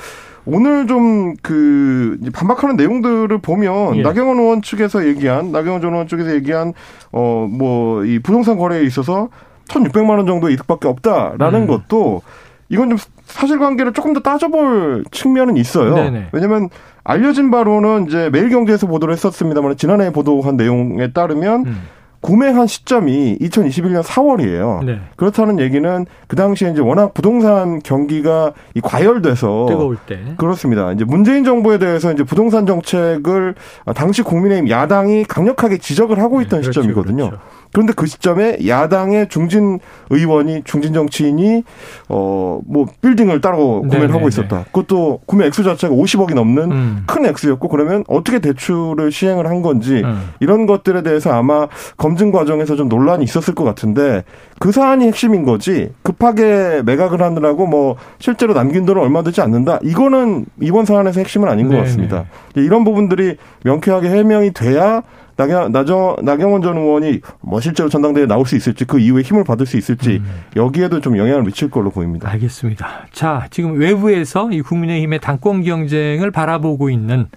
오늘 0.48 0.88
좀 0.88 1.36
그 1.44 2.18
반박하는 2.34 2.76
내용들을 2.78 3.38
보면 3.40 3.98
예. 3.98 4.02
나경원 4.02 4.40
의원 4.40 4.62
측에서 4.62 5.06
얘기한 5.06 5.52
나경원 5.52 5.82
전 5.82 5.92
의원 5.94 6.08
측에서 6.08 6.34
얘기한 6.34 6.74
어 7.12 7.48
뭐 7.50 8.06
이 8.06 8.20
부동산 8.20 8.58
거래에 8.58 8.84
있어서 8.84 9.30
1,600만 9.68 10.12
원 10.18 10.26
정도 10.26 10.50
이득밖에 10.50 10.88
없다라는 10.88 11.64
음. 11.64 11.68
것도 11.68 12.22
이건 12.70 12.90
좀 12.90 12.98
사실관계를 13.26 13.94
조금 13.94 14.14
더 14.14 14.20
따져볼 14.22 15.06
측면은 15.12 15.58
있어요. 15.58 15.94
네네. 15.96 16.30
왜냐하면 16.32 16.70
알려진 17.04 17.52
바로는 17.52 18.08
이제 18.08 18.30
매일경제에서 18.30 18.88
보도를 18.88 19.14
했었습니다만 19.14 19.76
지난해 19.78 20.12
보도한 20.12 20.56
내용에 20.58 21.12
따르면 21.12 21.66
음. 21.66 21.82
구매한 22.22 22.68
시점이 22.68 23.38
2021년 23.40 24.04
4월이에요. 24.04 24.84
네. 24.86 25.00
그렇다는 25.16 25.60
얘기는 25.60 26.06
그 26.28 26.36
당시에 26.36 26.72
이제 26.72 26.82
워낙 26.82 27.14
부동산 27.14 27.80
경기가 27.80 28.54
이 28.74 28.82
과열돼서 28.82 29.68
뜨거울 29.70 29.98
때 30.06 30.20
그렇습니다. 30.38 30.92
이제 30.92 31.06
문재인 31.06 31.44
정부에 31.44 31.78
대해서 31.78 32.12
이제 32.12 32.24
부동산 32.24 32.66
정책을 32.66 33.56
당시 33.96 34.22
국민의힘 34.24 34.70
야당이 34.70 35.26
강력하게 35.26 35.78
지적을 35.78 36.20
하고 36.20 36.42
있던 36.42 36.62
네, 36.62 36.64
그렇죠, 36.64 36.82
시점이거든요. 36.82 37.30
그렇죠. 37.30 37.44
그런데 37.78 37.94
그 37.94 38.08
시점에 38.08 38.58
야당의 38.66 39.30
중진 39.30 39.78
의원이 40.10 40.64
중진 40.64 40.94
정치인이 40.94 41.64
어 42.10 42.48
뭐 42.66 42.86
빌딩을 43.02 43.42
따로 43.42 43.82
구매를 43.82 44.00
네네네. 44.08 44.14
하고 44.14 44.28
있었다. 44.28 44.64
그것도 44.66 45.22
구매 45.26 45.46
액수 45.46 45.64
자체가 45.64 45.94
50억이 45.94 46.34
넘는 46.34 46.72
음. 46.72 47.04
큰 47.06 47.26
액수였고 47.26 47.68
그러면 47.68 48.04
어떻게 48.08 48.40
대출을 48.40 49.12
시행을 49.12 49.48
한 49.48 49.62
건지 49.62 50.02
음. 50.04 50.32
이런 50.40 50.66
것들에 50.66 51.04
대해서 51.04 51.32
아마 51.32 51.68
검증 51.98 52.32
과정에서 52.32 52.76
좀 52.76 52.90
논란이 52.90 53.24
있었을 53.24 53.54
것 53.54 53.64
같은데 53.64 54.24
그 54.60 54.72
사안이 54.72 55.06
핵심인 55.08 55.44
거지 55.44 55.92
급하게 56.02 56.82
매각을 56.86 57.22
하느라고 57.22 57.68
뭐 57.68 57.96
실제로 58.20 58.54
남긴 58.54 58.86
돈은 58.86 59.02
얼마 59.02 59.24
되지 59.24 59.42
않는다. 59.42 59.80
이거는 59.84 60.46
이번 60.62 60.86
사안에서 60.86 61.20
핵심은 61.20 61.48
아닌 61.48 61.68
네네. 61.68 61.78
것 61.80 61.86
같습니다. 61.86 62.26
이런 62.56 62.84
부분들이 62.84 63.38
명쾌하게 63.64 64.10
해명이 64.10 64.52
돼야 64.52 65.04
나경, 65.38 65.72
나정, 65.72 66.16
나경원 66.24 66.62
전 66.64 66.78
의원이 66.78 67.22
뭐 67.42 67.62
실제로 67.62 67.90
전당대회에 67.90 68.26
나올 68.26 68.46
수 68.46 68.56
있을지 68.56 68.86
그 68.86 69.00
이후에 69.00 69.22
힘을 69.22 69.44
받을 69.44 69.66
수 69.66 69.78
있을지 69.78 70.18
음. 70.18 70.26
여기에도 70.56 71.00
좀 71.00 71.18
영향을 71.18 71.44
미칠 71.44 71.70
걸로 71.70 71.92
보입니다. 71.92 72.28
알겠습니다. 72.30 73.06
자, 73.12 73.48
지금 73.52 73.80
외부에서 73.80 74.52
이 74.52 74.62
국민의힘의 74.62 75.20
당권 75.22 75.64
경쟁을 75.64 76.32
바라보고 76.32 76.90
있는 76.90 77.28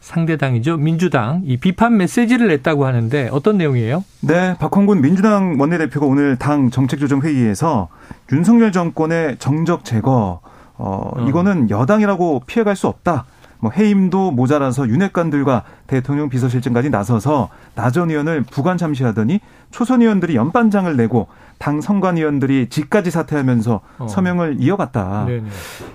상대당이죠. 0.00 0.76
민주당 0.76 1.42
이 1.44 1.56
비판 1.56 1.96
메시지를 1.96 2.48
냈다고 2.48 2.86
하는데 2.86 3.28
어떤 3.32 3.56
내용이에요? 3.56 4.04
네, 4.20 4.54
박홍근 4.58 5.00
민주당 5.00 5.56
원내대표가 5.58 6.06
오늘 6.06 6.36
당 6.36 6.70
정책조정회의에서 6.70 7.88
윤석열 8.32 8.70
정권의 8.70 9.38
정적 9.38 9.84
제거 9.84 10.40
어, 10.74 11.10
어. 11.16 11.26
이거는 11.26 11.70
여당이라고 11.70 12.42
피해갈 12.46 12.76
수 12.76 12.86
없다. 12.86 13.24
뭐 13.58 13.70
해임도 13.70 14.32
모자라서 14.32 14.88
윤핵관들과 14.88 15.64
대통령 15.86 16.28
비서실장까지 16.28 16.90
나서서 16.90 17.48
나전 17.74 18.10
의원을 18.10 18.42
부관 18.42 18.76
참시하더니 18.76 19.40
초선 19.70 20.02
의원들이 20.02 20.36
연반장을 20.36 20.96
내고 20.96 21.28
당 21.58 21.80
선관위원들이 21.80 22.68
직까지 22.68 23.10
사퇴하면서 23.10 23.80
어. 23.98 24.08
서명을 24.08 24.56
이어갔다. 24.60 25.24
네네. 25.26 25.44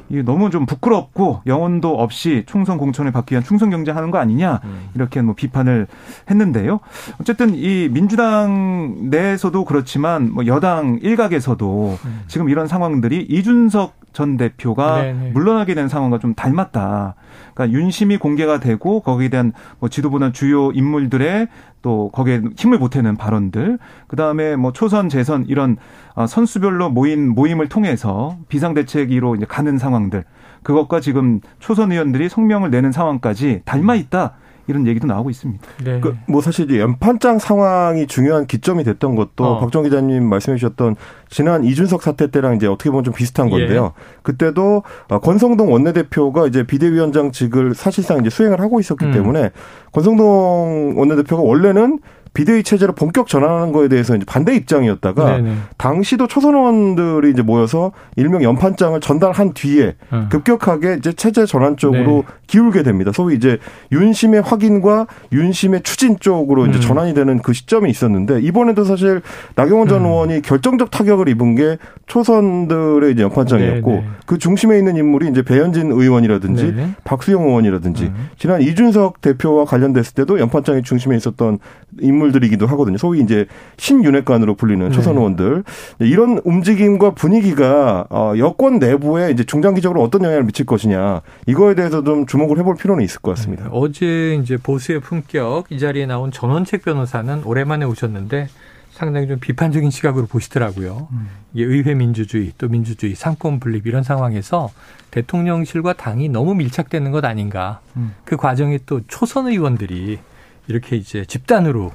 이게 0.09 0.21
너무 0.23 0.49
좀 0.49 0.65
부끄럽고 0.65 1.41
영혼도 1.45 1.99
없이 1.99 2.43
총선 2.47 2.77
공천을 2.77 3.11
받기 3.11 3.33
위한 3.33 3.43
충성 3.43 3.69
경쟁하는 3.69 4.11
거 4.11 4.17
아니냐 4.17 4.59
음. 4.63 4.89
이렇게 4.95 5.21
뭐 5.21 5.35
비판을 5.35 5.87
했는데요. 6.29 6.79
어쨌든 7.19 7.53
이 7.53 7.89
민주당 7.91 9.09
내에서도 9.09 9.63
그렇지만 9.65 10.31
뭐 10.33 10.45
여당 10.47 10.99
일각에서도 11.01 11.99
음. 12.03 12.21
지금 12.27 12.49
이런 12.49 12.67
상황들이 12.67 13.27
이준석 13.29 14.00
전 14.13 14.37
대표가 14.37 15.01
네네. 15.01 15.31
물러나게 15.31 15.73
된 15.73 15.87
상황과 15.87 16.19
좀 16.19 16.33
닮았다. 16.33 17.15
그러니까 17.53 17.77
윤심이 17.77 18.17
공개가 18.17 18.59
되고 18.59 18.99
거기에 18.99 19.29
대한 19.29 19.53
뭐 19.79 19.89
지도부나 19.89 20.31
주요 20.31 20.71
인물들의 20.71 21.47
또 21.81 22.09
거기에 22.11 22.41
힘을 22.57 22.77
보태는 22.79 23.17
발언들, 23.17 23.79
그 24.07 24.15
다음에 24.15 24.55
뭐 24.55 24.71
초선 24.71 25.09
재선 25.09 25.45
이런 25.47 25.77
어, 26.13 26.27
선수별로 26.27 26.89
모인 26.89 27.33
모임을 27.33 27.69
통해서 27.69 28.37
비상대책위로 28.49 29.35
이제 29.35 29.45
가는 29.45 29.77
상황들, 29.77 30.23
그것과 30.63 30.99
지금 30.99 31.39
초선 31.59 31.91
의원들이 31.91 32.29
성명을 32.29 32.69
내는 32.69 32.91
상황까지 32.91 33.61
닮아 33.65 33.95
있다. 33.95 34.33
이런 34.71 34.87
얘기도 34.87 35.07
나오고 35.07 35.29
있습니다. 35.29 35.67
네. 35.83 35.99
그, 35.99 36.15
뭐 36.27 36.41
사실 36.41 36.65
이제 36.65 36.79
연판장 36.79 37.39
상황이 37.39 38.07
중요한 38.07 38.47
기점이 38.47 38.83
됐던 38.83 39.15
것도 39.15 39.45
어. 39.45 39.59
박정 39.59 39.83
기자님 39.83 40.27
말씀해 40.27 40.57
주셨던 40.57 40.95
지난 41.29 41.63
이준석 41.63 42.01
사태 42.01 42.31
때랑 42.31 42.55
이제 42.55 42.67
어떻게 42.67 42.89
보면 42.89 43.03
좀 43.03 43.13
비슷한 43.13 43.47
예. 43.47 43.51
건데요. 43.51 43.93
예. 43.95 44.01
그때도 44.23 44.83
어, 45.09 45.19
권성동 45.19 45.71
원내대표가 45.71 46.47
이제 46.47 46.63
비대위원장직을 46.63 47.75
사실상 47.75 48.19
이제 48.19 48.29
수행을 48.29 48.59
하고 48.59 48.79
있었기 48.79 49.05
음. 49.05 49.11
때문에 49.11 49.51
권성동 49.91 50.97
원내대표가 50.97 51.43
원래는 51.43 51.99
비대위 52.33 52.63
체제로 52.63 52.93
본격 52.93 53.27
전환하는 53.27 53.73
거에 53.73 53.89
대해서 53.89 54.15
이제 54.15 54.23
반대 54.25 54.55
입장이었다가 54.55 55.37
네네. 55.37 55.53
당시도 55.77 56.27
초선 56.27 56.55
의원들이 56.55 57.31
이제 57.31 57.41
모여서 57.41 57.91
일명 58.15 58.41
연판장을 58.41 58.99
전달한 59.01 59.53
뒤에 59.53 59.95
음. 60.13 60.29
급격하게 60.31 60.95
이제 60.99 61.11
체제 61.11 61.45
전환 61.45 61.75
쪽으로 61.75 62.23
네. 62.25 62.33
기울게 62.47 62.83
됩니다. 62.83 63.11
소위 63.13 63.35
이제 63.35 63.57
윤심의 63.91 64.41
확인과 64.41 65.07
윤심의 65.31 65.83
추진 65.83 66.17
쪽으로 66.19 66.67
이제 66.67 66.77
음. 66.77 66.81
전환이 66.81 67.13
되는 67.13 67.41
그 67.41 67.51
시점이 67.51 67.89
있었는데 67.89 68.41
이번에도 68.41 68.85
사실 68.85 69.21
나경원 69.55 69.89
전 69.89 70.01
음. 70.01 70.05
의원이 70.05 70.41
결정적 70.41 70.89
타격을 70.89 71.27
입은 71.29 71.55
게 71.55 71.77
초선들의 72.07 73.11
이제 73.11 73.23
연판장이었고 73.23 73.91
네네. 73.91 74.05
그 74.25 74.37
중심에 74.37 74.77
있는 74.77 74.95
인물이 74.95 75.29
이제 75.29 75.41
배현진 75.41 75.91
의원이라든지 75.91 76.65
네네. 76.67 76.95
박수영 77.03 77.43
의원이라든지 77.43 78.05
음. 78.05 78.29
지난 78.37 78.61
이준석 78.61 79.19
대표와 79.21 79.65
관련됐을 79.65 80.13
때도 80.13 80.39
연판장의 80.39 80.83
중심에 80.83 81.15
있었던 81.17 81.59
인물 81.99 82.20
인물들이기도 82.21 82.67
하거든요. 82.67 82.97
소위 82.97 83.21
이제 83.21 83.47
신윤핵관으로 83.77 84.55
불리는 84.55 84.89
네. 84.89 84.95
초선 84.95 85.17
의원들 85.17 85.63
이런 85.99 86.39
움직임과 86.43 87.11
분위기가 87.11 88.05
어, 88.09 88.33
여권 88.37 88.79
내부에 88.79 89.31
이제 89.31 89.43
중장기적으로 89.43 90.01
어떤 90.03 90.23
영향을 90.23 90.43
미칠 90.43 90.65
것이냐 90.65 91.21
이거에 91.47 91.75
대해서 91.75 92.03
좀 92.03 92.25
주목을 92.25 92.57
해볼 92.59 92.75
필요는 92.75 93.03
있을 93.03 93.19
것 93.21 93.31
같습니다. 93.31 93.65
네. 93.65 93.69
어제 93.73 94.35
이제 94.41 94.57
보수의 94.57 94.99
품격 94.99 95.65
이 95.69 95.79
자리에 95.79 96.05
나온 96.05 96.31
전원책 96.31 96.83
변호사는 96.83 97.43
오랜만에 97.43 97.85
오셨는데 97.85 98.47
상당히 98.91 99.27
좀 99.27 99.39
비판적인 99.39 99.89
시각으로 99.89 100.27
보시더라고요. 100.27 101.07
음. 101.11 101.29
이게 101.53 101.63
의회 101.63 101.95
민주주의 101.95 102.51
또 102.57 102.67
민주주의 102.67 103.15
삼권 103.15 103.59
분립 103.59 103.87
이런 103.87 104.03
상황에서 104.03 104.69
대통령실과 105.11 105.93
당이 105.93 106.29
너무 106.29 106.53
밀착되는 106.55 107.11
것 107.11 107.25
아닌가. 107.25 107.79
음. 107.95 108.13
그 108.25 108.37
과정에 108.37 108.79
또 108.85 109.01
초선 109.07 109.47
의원들이 109.47 110.19
이렇게 110.67 110.95
이제 110.97 111.25
집단으로 111.25 111.91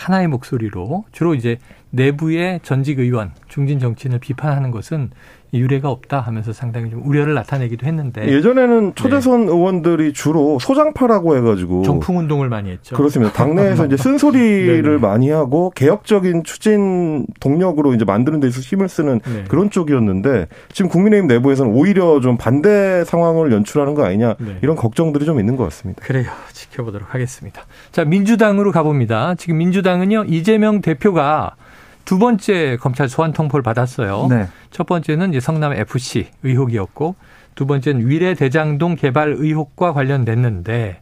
하나의 0.00 0.28
목소리로 0.28 1.04
주로 1.12 1.34
이제 1.34 1.58
내부의 1.90 2.60
전직 2.62 2.98
의원, 2.98 3.32
중진 3.48 3.78
정치인을 3.78 4.18
비판하는 4.18 4.70
것은 4.70 5.10
유례가 5.52 5.90
없다 5.90 6.20
하면서 6.20 6.52
상당히 6.52 6.90
좀 6.90 7.02
우려를 7.04 7.34
나타내기도 7.34 7.86
했는데 7.86 8.26
예전에는 8.28 8.94
초재선 8.94 9.46
네. 9.46 9.52
의원들이 9.52 10.12
주로 10.12 10.58
소장파라고 10.60 11.36
해가지고 11.36 11.82
정풍 11.82 12.18
운동을 12.18 12.48
많이 12.48 12.70
했죠. 12.70 12.96
그렇습니다. 12.96 13.32
당내에서 13.32 13.86
이제 13.86 13.96
쓴소리를 13.98 14.98
많이 14.98 15.30
하고 15.30 15.70
개혁적인 15.74 16.44
추진 16.44 17.26
동력으로 17.40 17.94
이제 17.94 18.04
만드는 18.04 18.40
데 18.40 18.48
있어서 18.48 18.62
힘을 18.62 18.88
쓰는 18.88 19.20
네. 19.24 19.44
그런 19.48 19.70
쪽이었는데 19.70 20.46
지금 20.72 20.88
국민의힘 20.90 21.26
내부에서는 21.26 21.72
오히려 21.72 22.20
좀 22.20 22.36
반대 22.36 23.04
상황을 23.04 23.52
연출하는 23.52 23.94
거 23.94 24.04
아니냐 24.04 24.36
네. 24.38 24.58
이런 24.62 24.76
걱정들이 24.76 25.24
좀 25.24 25.40
있는 25.40 25.56
것 25.56 25.64
같습니다. 25.64 26.02
그래요. 26.04 26.30
지켜보도록 26.52 27.12
하겠습니다. 27.14 27.62
자 27.90 28.04
민주당으로 28.04 28.70
가봅니다. 28.72 29.34
지금 29.34 29.58
민주당은요 29.58 30.24
이재명 30.28 30.80
대표가 30.80 31.56
두 32.04 32.18
번째 32.18 32.76
검찰 32.80 33.08
소환 33.08 33.32
통보를 33.32 33.62
받았어요. 33.62 34.26
네. 34.28 34.48
첫 34.70 34.86
번째는 34.86 35.30
이제 35.30 35.40
성남 35.40 35.72
FC 35.72 36.28
의혹이었고 36.42 37.14
두 37.54 37.66
번째는 37.66 38.08
위례 38.08 38.34
대장동 38.34 38.96
개발 38.96 39.34
의혹과 39.36 39.92
관련됐는데 39.92 41.00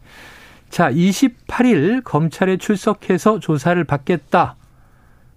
자, 0.71 0.91
28일 0.91 2.05
검찰에 2.05 2.57
출석해서 2.57 3.41
조사를 3.41 3.83
받겠다. 3.85 4.57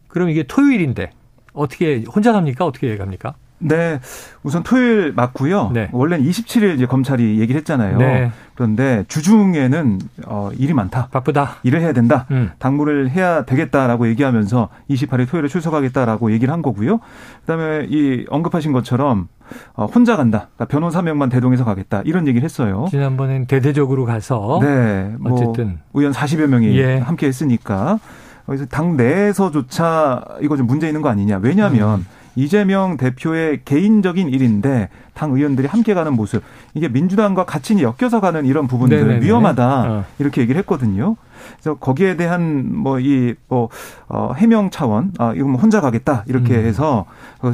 그럼 0.08 0.30
이게 0.30 0.44
토요일인데 0.44 1.12
어떻게 1.54 2.04
혼자 2.14 2.34
갑니까? 2.34 2.66
어떻게 2.66 2.98
갑니까? 2.98 3.36
네. 3.62 4.00
우선 4.44 4.64
토요일 4.64 5.14
맞고요. 5.16 5.72
네. 5.74 5.90
원래는 5.92 6.26
27일 6.26 6.76
이제 6.76 6.86
검찰이 6.86 7.40
얘기를 7.40 7.60
했잖아요. 7.60 7.98
네. 7.98 8.32
그런데 8.56 9.06
주중에는 9.08 10.00
어 10.26 10.50
일이 10.58 10.74
많다. 10.74 11.08
바쁘다. 11.12 11.58
일을 11.64 11.82
해야 11.82 11.94
된다. 11.94 12.26
음. 12.32 12.52
당무를 12.60 13.10
해야 13.12 13.46
되겠다라고 13.46 14.08
얘기하면서 14.10 14.70
28일 14.90 15.30
토요일에 15.30 15.48
출석하겠다라고 15.48 16.32
얘기를 16.32 16.54
한 16.54 16.62
거고요. 16.62 17.00
그다음에 17.42 17.88
이 17.90 18.26
언급하신 18.30 18.72
것처럼 18.72 19.28
어, 19.74 19.86
혼자 19.86 20.16
간다. 20.16 20.50
그러니까 20.56 20.66
변호사 20.66 21.02
명만 21.02 21.30
대동해서 21.30 21.64
가겠다. 21.64 22.02
이런 22.06 22.28
얘기를 22.28 22.44
했어요. 22.44 22.88
지난번엔 22.90 23.46
대대적으로 23.46 24.06
가서 24.06 24.60
네. 24.62 25.14
뭐 25.20 25.34
어쨌든 25.34 25.80
의원 25.94 26.14
40여 26.14 26.48
명이 26.48 26.78
예. 26.78 26.98
함께 26.98 27.28
했으니까 27.28 28.00
그래서 28.46 28.66
당 28.66 28.98
내에서조차 28.98 30.26
이거 30.42 30.58
좀 30.58 30.68
문제 30.68 30.88
있는 30.88 31.02
거 31.02 31.10
아니냐. 31.10 31.40
왜냐하면 31.42 32.00
음. 32.00 32.06
이재명 32.36 32.98
대표의 32.98 33.62
개인적인 33.66 34.30
일인데 34.30 34.90
당 35.14 35.32
의원들이 35.34 35.68
함께 35.68 35.94
가는 35.94 36.14
모습 36.14 36.44
이게 36.74 36.88
민주당과 36.88 37.46
같이 37.46 37.76
엮여서 37.82 38.22
가는 38.22 38.46
이런 38.46 38.68
부분들 38.68 38.98
네네네. 38.98 39.26
위험하다 39.26 39.84
어. 39.92 40.06
이렇게 40.20 40.42
얘기를 40.42 40.58
했거든요. 40.60 41.16
그래서 41.54 41.78
거기에 41.78 42.16
대한 42.18 42.74
뭐 42.74 43.00
이뭐 43.00 43.36
뭐, 43.48 43.70
어, 44.08 44.34
해명 44.36 44.70
차원 44.70 45.12
아 45.18 45.34
이거 45.36 45.48
뭐 45.48 45.60
혼자 45.60 45.82
가겠다 45.82 46.24
이렇게 46.28 46.56
음. 46.56 46.66
해서 46.66 47.06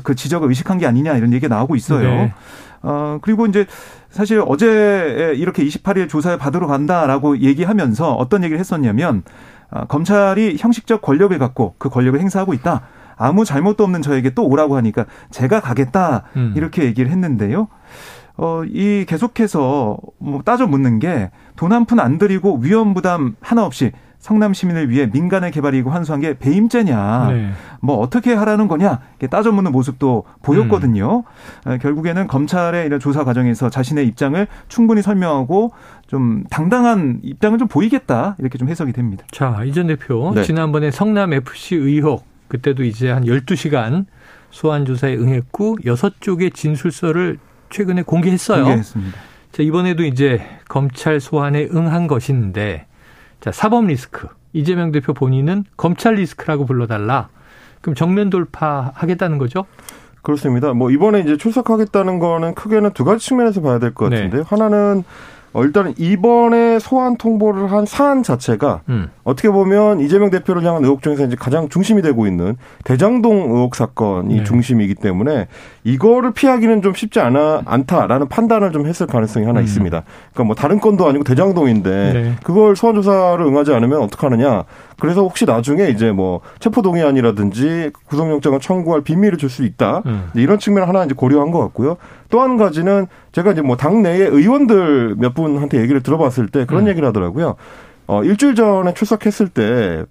그 0.03 0.15
지적을 0.15 0.49
의식한 0.49 0.77
게 0.77 0.85
아니냐 0.85 1.15
이런 1.15 1.33
얘기가 1.33 1.53
나오고 1.53 1.75
있어요. 1.75 2.07
네. 2.07 2.33
어 2.83 3.17
그리고 3.21 3.47
이제 3.47 3.65
사실 4.09 4.43
어제 4.45 5.33
이렇게 5.35 5.63
28일 5.65 6.07
조사를 6.09 6.37
받으러 6.37 6.67
간다라고 6.67 7.39
얘기하면서 7.39 8.13
어떤 8.13 8.43
얘기를 8.43 8.59
했었냐면 8.59 9.23
어, 9.69 9.85
검찰이 9.85 10.57
형식적 10.59 11.01
권력을 11.01 11.37
갖고 11.39 11.75
그 11.77 11.89
권력을 11.89 12.19
행사하고 12.19 12.53
있다. 12.53 12.83
아무 13.17 13.43
잘못도 13.45 13.83
없는 13.83 14.01
저에게 14.01 14.29
또 14.31 14.47
오라고 14.47 14.75
하니까 14.77 15.05
제가 15.31 15.59
가겠다 15.59 16.23
음. 16.35 16.53
이렇게 16.55 16.83
얘기를 16.83 17.11
했는데요. 17.11 17.67
어, 18.37 18.61
이 18.65 19.05
계속해서 19.07 19.97
뭐 20.19 20.41
따져 20.43 20.67
묻는 20.67 20.99
게 20.99 21.31
돈 21.57 21.71
한 21.73 21.85
푼 21.85 21.99
안 21.99 22.19
들이고 22.19 22.59
위험 22.61 22.93
부담 22.93 23.35
하나 23.41 23.65
없이 23.65 23.91
성남 24.19 24.53
시민을 24.53 24.89
위해 24.91 25.09
민간의 25.11 25.51
개발이고 25.51 25.89
환수한 25.89 26.21
게 26.21 26.37
배임죄냐, 26.37 27.27
네. 27.31 27.51
뭐 27.81 27.97
어떻게 27.97 28.33
하라는 28.33 28.67
거냐, 28.67 28.99
이렇게 29.11 29.27
따져 29.27 29.51
묻는 29.51 29.71
모습도 29.71 30.23
보였거든요. 30.43 31.23
음. 31.65 31.71
어, 31.71 31.77
결국에는 31.77 32.27
검찰의 32.27 32.85
이런 32.85 32.99
조사 32.99 33.23
과정에서 33.23 33.69
자신의 33.69 34.07
입장을 34.07 34.47
충분히 34.67 35.01
설명하고 35.01 35.71
좀 36.07 36.43
당당한 36.49 37.19
입장을 37.23 37.57
좀 37.57 37.67
보이겠다 37.67 38.35
이렇게 38.39 38.57
좀 38.57 38.69
해석이 38.69 38.91
됩니다. 38.91 39.23
자, 39.31 39.63
이전 39.65 39.87
대표 39.87 40.31
네. 40.35 40.43
지난번에 40.43 40.91
성남 40.91 41.33
FC 41.33 41.75
의혹 41.75 42.23
그때도 42.47 42.83
이제 42.83 43.09
한 43.09 43.25
12시간 43.25 44.05
소환 44.49 44.85
조사에 44.85 45.15
응했고 45.15 45.77
여섯 45.85 46.13
쪽의 46.21 46.51
진술서를 46.51 47.37
최근에 47.69 48.03
공개했어요. 48.03 48.63
공개했습니다. 48.63 49.17
자, 49.51 49.63
이번에도 49.63 50.03
이제 50.03 50.41
검찰 50.69 51.19
소환에 51.19 51.67
응한 51.73 52.07
것인데 52.07 52.85
자, 53.41 53.51
사법 53.51 53.85
리스크. 53.87 54.27
이재명 54.53 54.91
대표 54.91 55.13
본인은 55.13 55.65
검찰 55.75 56.15
리스크라고 56.15 56.65
불러달라. 56.65 57.29
그럼 57.81 57.95
정면 57.95 58.29
돌파하겠다는 58.29 59.37
거죠? 59.37 59.65
그렇습니다. 60.23 60.73
뭐 60.73 60.89
이번에 60.91 61.19
이제 61.21 61.37
출석하겠다는 61.37 62.19
거는 62.19 62.55
크게는 62.55 62.91
두 62.93 63.05
가지 63.05 63.25
측면에서 63.25 63.61
봐야 63.61 63.79
될 63.79 63.93
것 63.93 64.09
같은데 64.09 64.37
네. 64.37 64.43
하나는 64.47 65.03
어, 65.53 65.63
일단은 65.63 65.93
이번에 65.97 66.79
소환 66.79 67.17
통보를 67.17 67.71
한 67.71 67.85
사안 67.85 68.23
자체가 68.23 68.81
음. 68.89 69.09
어떻게 69.23 69.49
보면 69.49 69.99
이재명 69.99 70.29
대표를 70.29 70.63
향한 70.63 70.83
의혹 70.83 71.01
중에서 71.01 71.25
이제 71.25 71.35
가장 71.37 71.69
중심이 71.69 72.01
되고 72.01 72.27
있는 72.27 72.57
대장동 72.83 73.51
의혹 73.53 73.75
사건이 73.75 74.37
네. 74.37 74.43
중심이기 74.43 74.95
때문에 74.95 75.47
이거를 75.83 76.33
피하기는 76.33 76.81
좀 76.81 76.93
쉽지 76.93 77.19
않아 77.19 77.61
않다라는 77.65 78.27
판단을 78.27 78.71
좀 78.71 78.85
했을 78.85 79.07
가능성이 79.07 79.45
하나 79.45 79.59
음. 79.59 79.63
있습니다. 79.63 80.03
그러니까 80.33 80.43
뭐 80.43 80.55
다른 80.55 80.79
건도 80.79 81.07
아니고 81.07 81.23
대장동인데 81.23 82.13
네. 82.13 82.35
그걸 82.43 82.75
소환 82.75 82.95
조사를 82.95 83.43
응하지 83.43 83.73
않으면 83.73 84.01
어떡하느냐. 84.01 84.65
그래서 84.99 85.21
혹시 85.21 85.45
나중에 85.45 85.89
이제 85.89 86.11
뭐 86.11 86.41
체포동의안이라든지 86.59 87.91
구속영장을 88.07 88.59
청구할 88.59 89.01
비밀을 89.01 89.37
줄수 89.37 89.63
있다. 89.63 90.01
음. 90.05 90.29
이런 90.33 90.59
측면을 90.59 90.87
하나 90.87 91.05
이제 91.05 91.13
고려한 91.13 91.51
것 91.51 91.59
같고요. 91.59 91.97
또 92.29 92.41
한 92.41 92.57
가지는 92.57 93.07
제가 93.31 93.51
이제 93.51 93.61
뭐 93.61 93.77
당내의 93.77 94.21
의원들 94.27 95.15
몇 95.17 95.33
분한테 95.33 95.79
얘기를 95.81 96.01
들어봤을 96.01 96.47
때 96.47 96.65
그런 96.65 96.83
음. 96.83 96.89
얘기를 96.89 97.07
하더라고요. 97.07 97.55
어, 98.07 98.23
일주일 98.23 98.55
전에 98.55 98.93
출석했을 98.93 99.49
때 99.49 100.05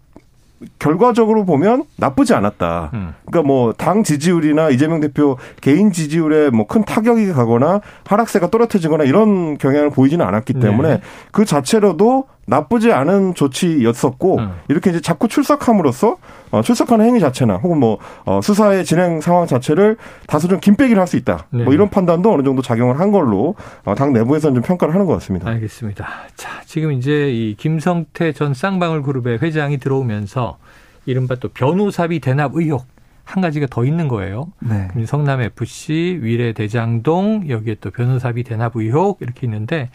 결과적으로 0.78 1.44
보면 1.44 1.84
나쁘지 1.96 2.34
않았다. 2.34 2.90
음. 2.94 3.14
그러니까 3.26 3.46
뭐 3.46 3.72
당 3.76 4.02
지지율이나 4.02 4.70
이재명 4.70 5.00
대표 5.00 5.36
개인 5.60 5.92
지지율에 5.92 6.50
뭐 6.50 6.66
큰 6.66 6.84
타격이 6.84 7.32
가거나 7.32 7.80
하락세가 8.06 8.48
또렷해지거나 8.50 9.04
이런 9.04 9.58
경향을 9.58 9.90
보이지는 9.90 10.24
않았기 10.26 10.54
때문에 10.54 10.88
네. 10.88 11.00
그 11.30 11.44
자체로도 11.44 12.24
나쁘지 12.48 12.92
않은 12.92 13.34
조치였었고 13.34 14.38
음. 14.38 14.52
이렇게 14.68 14.90
이제 14.90 15.00
자꾸 15.00 15.26
출석함으로써 15.28 16.16
어, 16.52 16.62
출석하는 16.62 17.04
행위 17.04 17.18
자체나 17.20 17.56
혹은 17.56 17.78
뭐 17.78 17.98
어, 18.24 18.40
수사의 18.40 18.84
진행 18.84 19.20
상황 19.20 19.46
자체를 19.46 19.96
다소 20.28 20.46
좀 20.48 20.60
김빼기를 20.60 21.00
할 21.00 21.06
수 21.06 21.16
있다. 21.16 21.46
네. 21.50 21.64
뭐 21.64 21.72
이런 21.72 21.88
판단도 21.90 22.32
어느 22.32 22.42
정도 22.42 22.62
작용을 22.62 22.98
한 23.00 23.10
걸로 23.12 23.54
어, 23.84 23.94
당 23.94 24.12
내부에서는 24.12 24.54
좀 24.54 24.62
평가를 24.62 24.94
하는 24.94 25.06
것 25.06 25.12
같습니다. 25.14 25.48
알겠습니다. 25.50 26.06
자, 26.36 26.55
지금 26.76 26.92
이제 26.92 27.32
이 27.32 27.54
김성태 27.54 28.32
전 28.32 28.52
쌍방울 28.52 29.00
그룹의 29.00 29.38
회장이 29.40 29.78
들어오면서 29.78 30.58
이른바 31.06 31.36
또 31.36 31.48
변호사비 31.48 32.20
대납 32.20 32.54
의혹 32.54 32.84
한 33.24 33.40
가지가 33.40 33.68
더 33.70 33.86
있는 33.86 34.08
거예요. 34.08 34.52
네. 34.58 34.88
성남 35.06 35.40
FC, 35.40 36.18
위례 36.20 36.52
대장동 36.52 37.48
여기에 37.48 37.76
또 37.80 37.90
변호사비 37.90 38.42
대납 38.42 38.76
의혹 38.76 39.22
이렇게 39.22 39.46
있는데 39.46 39.88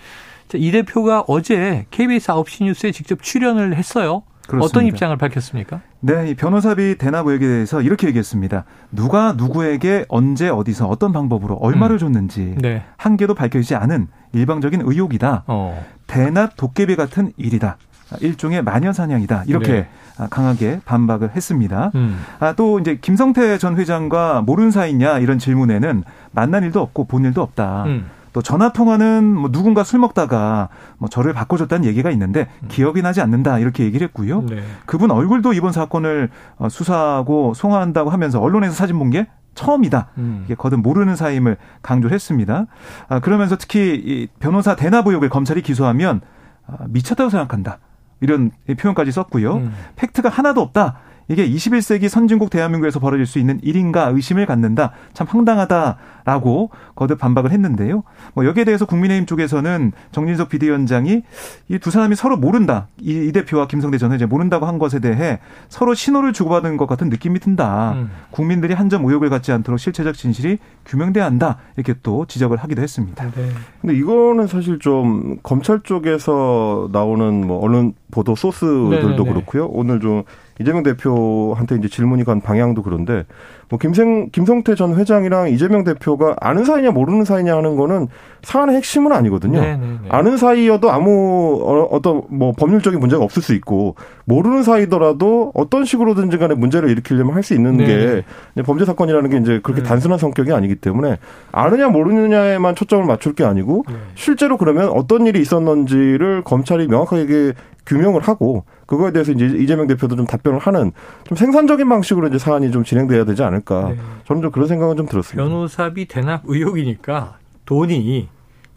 이 0.56 0.72
대표가 0.72 1.24
어제 1.28 1.86
KBS 1.92 2.30
9시 2.32 2.64
뉴스에 2.64 2.92
직접 2.92 3.22
출연을 3.22 3.76
했어요. 3.76 4.24
그렇습니다. 4.48 4.66
어떤 4.66 4.86
입장을 4.86 5.16
밝혔습니까? 5.18 5.82
네, 6.00 6.30
이 6.30 6.36
변호사비 6.36 6.98
대납 6.98 7.28
의혹에 7.28 7.48
대해서 7.48 7.82
이렇게 7.82 8.08
얘기했습니다. 8.08 8.66
누가 8.92 9.34
누구에게 9.34 10.06
언제 10.10 10.50
어디서 10.50 10.88
어떤 10.88 11.14
방법으로 11.14 11.56
얼마를 11.56 11.96
음. 11.96 12.00
줬는지 12.00 12.56
네. 12.60 12.84
한계도 12.98 13.36
밝혀지지 13.36 13.76
않은 13.76 14.08
일방적인 14.34 14.82
의혹이다. 14.84 15.44
어. 15.48 15.86
대납 16.08 16.58
도깨비 16.58 16.96
같은 16.96 17.32
일이다. 17.38 17.78
일종의 18.20 18.64
마녀 18.64 18.92
사냥이다. 18.92 19.46
이렇게 19.48 19.72
네. 19.72 19.88
강하게 20.30 20.82
반박을 20.86 21.32
했습니다. 21.36 21.92
음. 21.96 22.20
아, 22.40 22.54
또 22.54 22.80
이제 22.80 22.98
김성태 23.00 23.58
전 23.58 23.78
회장과 23.78 24.42
모르는 24.42 24.72
사이냐 24.72 25.20
이런 25.20 25.40
질문에는 25.40 26.04
만난 26.32 26.64
일도 26.64 26.82
없고 26.82 27.06
본 27.06 27.24
일도 27.24 27.42
없다. 27.42 27.86
음. 27.86 28.10
또 28.34 28.42
전화 28.42 28.72
통화는 28.72 29.24
뭐 29.24 29.52
누군가 29.52 29.84
술 29.84 30.00
먹다가 30.00 30.70
뭐 30.98 31.10
저를 31.10 31.34
바꿔줬다는 31.34 31.86
얘기가 31.86 32.12
있는데 32.12 32.48
음. 32.64 32.68
기억이 32.70 33.02
나지 33.02 33.22
않는다 33.22 33.60
이렇게 33.60 33.84
얘기를 33.84 34.06
했고요. 34.08 34.42
네. 34.44 34.64
그분 34.86 35.12
얼굴도 35.12 35.54
이번 35.54 35.72
사건을 35.72 36.30
어, 36.58 36.70
수사하고 36.70 37.54
송화한다고 37.54 38.10
하면서 38.10 38.40
언론에서 38.40 38.74
사진 38.74 38.98
본 38.98 39.12
게 39.12 39.28
처음이다. 39.54 40.08
음. 40.18 40.44
이게 40.46 40.56
거듭 40.56 40.80
모르는 40.80 41.18
사임을 41.18 41.58
강조했습니다. 41.82 42.68
아, 43.10 43.20
그러면서 43.20 43.58
특히 43.58 43.96
이 43.96 44.28
변호사 44.40 44.76
대납 44.78 45.08
의혹을 45.08 45.28
검찰이 45.28 45.62
기소하면 45.62 46.22
아, 46.68 46.78
미쳤다고 46.88 47.30
생각한다. 47.30 47.80
이런 48.22 48.52
표현까지 48.80 49.12
썼고요. 49.12 49.56
음. 49.56 49.74
팩트가 49.98 50.30
하나도 50.30 50.62
없다. 50.62 51.00
이게 51.32 51.50
21세기 51.50 52.10
선진국 52.10 52.50
대한민국에서 52.50 53.00
벌어질 53.00 53.26
수 53.26 53.40
있는 53.40 53.60
일인가 53.64 54.10
의심을 54.10 54.46
갖는다. 54.46 54.92
참 55.14 55.28
황당하다라고 55.30 56.70
거듭 56.96 57.20
반박을 57.20 57.52
했는데요. 57.52 58.04
뭐 58.34 58.46
여기에 58.46 58.66
대해서 58.66 58.86
국민의힘 58.86 59.26
쪽에서는 59.26 59.94
정진석 60.12 60.50
비대위원장이 60.50 61.22
이 61.70 61.80
두 61.82 61.90
사람이 61.90 62.16
서로 62.16 62.38
모른다. 62.38 62.88
이, 63.00 63.28
이 63.28 63.32
대표와 63.32 63.68
김성대 63.68 63.98
전 63.98 64.12
회장 64.12 64.30
모른다고 64.30 64.68
한 64.68 64.78
것에 64.78 65.00
대해 65.00 65.40
서로 65.68 65.96
신호를 65.96 66.32
주고받은 66.34 66.78
것 66.78 66.86
같은 66.86 67.10
느낌이 67.10 67.40
든다. 67.40 67.94
음. 67.94 68.12
국민들이 68.30 68.74
한 68.76 68.92
점 68.92 69.06
의혹을 69.06 69.30
갖지 69.30 69.54
않도록 69.54 69.80
실체적 69.80 70.16
진실이 70.16 70.58
규명돼야 70.86 71.24
한다. 71.24 71.60
이렇게 71.78 71.94
또 72.04 72.26
지적을 72.26 72.58
하기도 72.58 72.82
했습니다. 72.82 73.24
네. 73.32 73.50
근데 73.80 73.96
이거는 73.96 74.48
사실 74.48 74.80
좀 74.80 75.38
검찰 75.44 75.80
쪽에서 75.82 76.90
나오는 76.92 77.48
뭐 77.48 77.60
언론 77.64 77.94
보도 78.12 78.36
소스들도 78.36 78.90
네네네. 78.90 79.24
그렇고요. 79.24 79.68
오늘 79.68 80.02
좀 80.02 80.24
이재명 80.60 80.84
대표한테 80.84 81.76
이제 81.76 81.88
질문이 81.88 82.24
간 82.24 82.42
방향도 82.42 82.84
그런데 82.84 83.26
뭐 83.70 83.80
김생 83.80 84.30
김성태 84.32 84.76
전 84.76 84.96
회장이랑 84.96 85.50
이재명 85.50 85.84
대표가 85.84 86.36
아는 86.42 86.66
사이냐 86.66 86.92
모르는 86.92 87.24
사이냐 87.24 87.56
하는 87.56 87.78
거는 87.78 88.08
사안의 88.44 88.76
핵심은 88.76 89.12
아니거든요. 89.14 89.62
네네네. 89.62 89.78
네, 89.78 90.00
네. 90.04 90.10
아는 90.10 90.36
사이여도 90.38 90.92
아무 90.92 91.62
어, 91.64 91.84
어떤 91.92 92.24
뭐 92.30 92.52
법률적인 92.52 93.00
문제가 93.00 93.24
없을 93.24 93.42
수 93.42 93.54
있고 93.54 93.96
모르는 94.26 94.64
사이더라도 94.64 95.52
어떤 95.54 95.86
식으로든지 95.86 96.38
간에 96.38 96.54
문제를 96.56 96.90
일으키려면 96.90 97.36
할 97.36 97.42
수 97.42 97.56
있는 97.56 97.78
네네. 97.78 98.24
게 98.56 98.62
범죄 98.64 98.86
사건이라는 98.86 99.30
게 99.32 99.38
이제 99.38 99.60
그렇게 99.64 99.82
네. 99.82 99.88
단순한 99.88 100.20
성격이 100.20 100.52
아니기 100.52 100.76
때문에 100.76 101.18
아느냐 101.52 101.88
모르느냐에만 101.88 102.76
초점을 102.76 103.04
맞출 103.06 103.34
게 103.34 103.44
아니고 103.44 103.86
네. 103.88 103.96
실제로 104.14 104.58
그러면 104.58 104.90
어떤 104.90 105.26
일이 105.26 105.40
있었는지를 105.40 106.44
검찰이 106.44 106.88
명확하게 106.88 107.54
규명을 107.86 108.22
하고 108.22 108.64
그거에 108.92 109.14
대해서 109.14 109.32
이제 109.32 109.46
이재명 109.46 109.88
대표도 109.88 110.18
좀 110.18 110.28
답변을 110.28 110.60
하는 110.60 110.92
좀 111.24 111.38
생산적인 111.38 111.88
방식으로 111.88 112.28
이제 112.28 112.38
사안이 112.38 112.72
좀 112.72 112.84
진행돼야 112.84 113.24
되지 113.24 113.42
않을까. 113.42 113.92
네. 113.92 113.98
저는 114.26 114.42
좀 114.42 114.52
그런 114.52 114.68
생각은 114.68 114.98
좀 114.98 115.06
들었습니다. 115.06 115.42
변호사비 115.42 116.10
대납 116.10 116.42
의혹이니까 116.44 117.38
돈이 117.64 118.28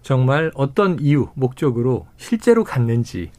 정말 0.02 0.52
어떤 0.54 1.00
이유, 1.00 1.30
목적으로 1.34 2.06
실제로 2.16 2.62
갔는지 2.62 3.32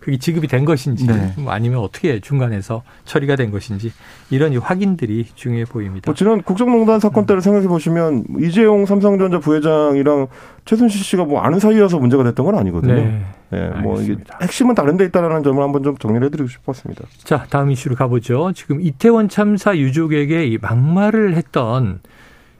그게 0.00 0.16
지급이 0.16 0.48
된 0.48 0.64
것인지 0.64 1.06
네. 1.06 1.34
뭐 1.36 1.52
아니면 1.52 1.80
어떻게 1.80 2.20
중간에서 2.20 2.82
처리가 3.04 3.36
된 3.36 3.50
것인지 3.50 3.92
이런 4.30 4.56
확인들이 4.56 5.26
중요해 5.34 5.66
보입니다. 5.66 6.10
뭐 6.10 6.14
지난 6.14 6.42
국정농단 6.42 7.00
사건 7.00 7.26
때를 7.26 7.40
음. 7.40 7.42
생각해 7.42 7.68
보시면 7.68 8.24
이재용 8.40 8.86
삼성전자 8.86 9.38
부회장이랑 9.38 10.28
최순실 10.64 11.02
씨가 11.04 11.24
뭐 11.24 11.40
아는 11.42 11.58
사이여서 11.58 11.98
문제가 11.98 12.24
됐던 12.24 12.46
건 12.46 12.58
아니거든요. 12.58 12.94
네. 12.94 13.24
예, 13.52 13.68
뭐 13.82 14.00
이게 14.00 14.16
핵심은 14.40 14.74
다른 14.74 14.96
데 14.96 15.04
있다라는 15.04 15.42
점을 15.42 15.62
한번 15.62 15.82
좀 15.82 15.98
정리를 15.98 16.24
해드리고 16.26 16.48
싶었습니다. 16.48 17.04
자, 17.24 17.46
다음 17.50 17.70
이슈로 17.70 17.96
가보죠. 17.96 18.52
지금 18.54 18.80
이태원 18.80 19.28
참사 19.28 19.76
유족에게 19.76 20.46
이 20.46 20.56
막말을 20.58 21.34
했던 21.36 22.00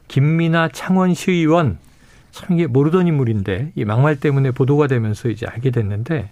김민아 0.09 0.69
창원시의원 0.73 1.77
참 2.31 2.57
이게 2.57 2.67
모르던 2.67 3.07
인물인데 3.07 3.71
이 3.75 3.85
막말 3.85 4.19
때문에 4.19 4.51
보도가 4.51 4.87
되면서 4.87 5.29
이제 5.29 5.45
알게 5.47 5.71
됐는데 5.71 6.29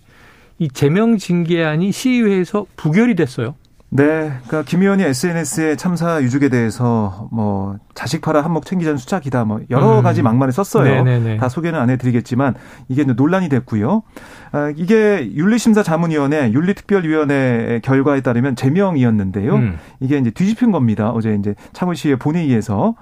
이 0.60 0.68
제명 0.70 1.18
징계안이 1.18 1.92
시의회에서 1.92 2.66
부결이 2.76 3.16
됐어요. 3.16 3.56
네, 3.92 4.32
그러니까 4.46 4.62
김 4.64 4.84
의원이 4.84 5.02
SNS에 5.02 5.76
참사 5.76 6.22
유족에 6.22 6.50
대해서 6.50 7.28
뭐 7.32 7.78
자식 7.96 8.22
팔아 8.22 8.42
한몫 8.42 8.64
챙기자는 8.66 8.98
수작이다 8.98 9.46
뭐 9.46 9.62
여러 9.72 9.98
음. 9.98 10.04
가지 10.04 10.22
막말을 10.22 10.54
썼어요. 10.54 11.04
네네네. 11.04 11.38
다 11.38 11.50
소개는 11.50 11.80
안 11.80 11.90
해드리겠지만 11.90 12.54
이게 12.88 13.04
논란이 13.04 13.50
됐고요. 13.50 14.04
아, 14.52 14.72
이게 14.76 15.32
윤리심사 15.34 15.82
자문위원회 15.82 16.52
윤리특별위원회 16.52 17.82
결과에 17.84 18.22
따르면 18.22 18.56
제명이었는데요. 18.56 19.56
음. 19.56 19.80
이게 20.02 20.20
이제 20.20 20.30
뒤집힌 20.30 20.72
겁니다. 20.72 21.10
어제 21.10 21.34
이제 21.34 21.56
창원시의 21.74 22.18
본회의에서 22.18 22.94
아, 22.94 23.00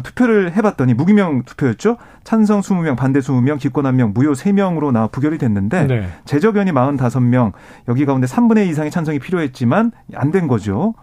투표를 0.00 0.56
해봤더니 0.56 0.94
무기명 0.94 1.42
투표였죠. 1.44 1.96
찬성 2.24 2.60
20명, 2.60 2.96
반대 2.96 3.20
20명, 3.20 3.58
기권 3.58 3.84
1명, 3.84 4.14
무효 4.14 4.32
3명으로 4.32 4.90
나와 4.92 5.08
부결이 5.08 5.38
됐는데 5.38 5.86
네. 5.86 6.08
재적의원이 6.24 6.72
45명, 6.72 7.52
여기 7.88 8.06
가운데 8.06 8.26
3분의 8.26 8.66
2 8.66 8.70
이상의 8.70 8.90
찬성이 8.90 9.18
필요했지만 9.18 9.92
안 10.14 10.30
된 10.32 10.48
거죠. 10.48 10.94